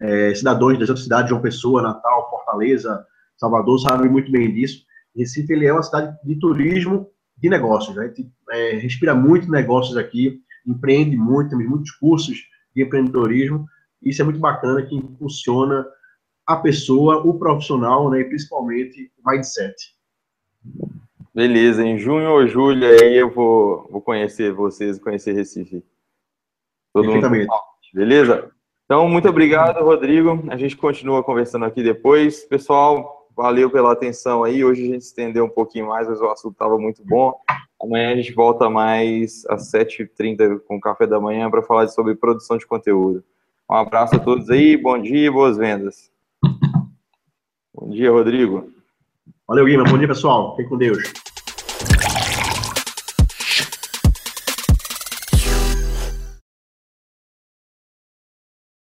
é, 0.00 0.34
cidadãos 0.34 0.78
das 0.78 0.88
outras 0.88 1.04
cidades, 1.04 1.30
João 1.30 1.42
Pessoa, 1.42 1.82
Natal, 1.82 2.30
Fortaleza, 2.30 3.04
Salvador, 3.36 3.78
sabem 3.80 4.10
muito 4.10 4.30
bem 4.30 4.52
disso. 4.52 4.84
Recife 5.14 5.52
ele 5.52 5.66
é 5.66 5.72
uma 5.72 5.82
cidade 5.82 6.16
de 6.24 6.38
turismo 6.38 7.08
de 7.36 7.48
negócios. 7.48 7.94
Né? 7.96 8.04
A 8.04 8.08
gente 8.08 8.30
é, 8.50 8.70
respira 8.76 9.14
muito 9.14 9.50
negócios 9.50 9.96
aqui, 9.96 10.40
empreende 10.66 11.16
muito, 11.16 11.50
temos 11.50 11.66
muitos 11.66 11.90
cursos 11.92 12.38
de 12.74 12.82
empreendedorismo. 12.82 13.66
Isso 14.02 14.20
é 14.20 14.24
muito 14.24 14.40
bacana 14.40 14.82
que 14.82 14.94
impulsiona 14.94 15.86
a 16.46 16.56
pessoa, 16.56 17.26
o 17.26 17.38
profissional, 17.38 18.08
né, 18.08 18.20
e 18.20 18.24
principalmente 18.24 19.10
o 19.18 19.30
mindset. 19.30 19.74
Beleza, 21.34 21.84
em 21.84 21.98
junho 21.98 22.30
ou 22.30 22.46
julho 22.46 22.86
aí 22.86 23.16
eu 23.16 23.30
vou, 23.30 23.88
vou 23.90 24.00
conhecer 24.00 24.52
vocês, 24.52 24.98
conhecer 24.98 25.32
Recife. 25.32 25.84
Todo 26.92 27.10
mundo. 27.10 27.48
Beleza? 27.92 28.50
Então, 28.84 29.08
muito 29.08 29.28
obrigado, 29.28 29.84
Rodrigo. 29.84 30.44
A 30.48 30.56
gente 30.56 30.76
continua 30.76 31.22
conversando 31.24 31.64
aqui 31.64 31.82
depois. 31.82 32.44
Pessoal, 32.44 33.28
valeu 33.36 33.70
pela 33.70 33.92
atenção 33.92 34.44
aí. 34.44 34.64
Hoje 34.64 34.82
a 34.82 34.86
gente 34.86 35.02
estendeu 35.02 35.44
um 35.44 35.48
pouquinho 35.48 35.88
mais, 35.88 36.08
mas 36.08 36.20
o 36.20 36.26
assunto 36.26 36.52
estava 36.52 36.78
muito 36.78 37.04
bom. 37.04 37.34
Amanhã 37.82 38.12
a 38.12 38.16
gente 38.16 38.32
volta 38.32 38.70
mais 38.70 39.44
às 39.48 39.70
7h30 39.72 40.60
com 40.66 40.76
o 40.76 40.80
café 40.80 41.06
da 41.06 41.20
manhã 41.20 41.50
para 41.50 41.62
falar 41.62 41.88
sobre 41.88 42.14
produção 42.14 42.56
de 42.56 42.66
conteúdo. 42.66 43.22
Um 43.70 43.74
abraço 43.74 44.16
a 44.16 44.18
todos 44.18 44.48
aí, 44.48 44.76
bom 44.76 44.96
dia 44.96 45.26
e 45.26 45.30
boas 45.30 45.56
vendas. 45.56 46.10
Bom 47.74 47.90
dia, 47.90 48.10
Rodrigo. 48.10 48.72
Valeu, 49.46 49.66
Guima. 49.66 49.84
Bom 49.84 49.98
dia, 49.98 50.08
pessoal. 50.08 50.56
Fique 50.56 50.68
com 50.68 50.78
Deus. 50.78 51.25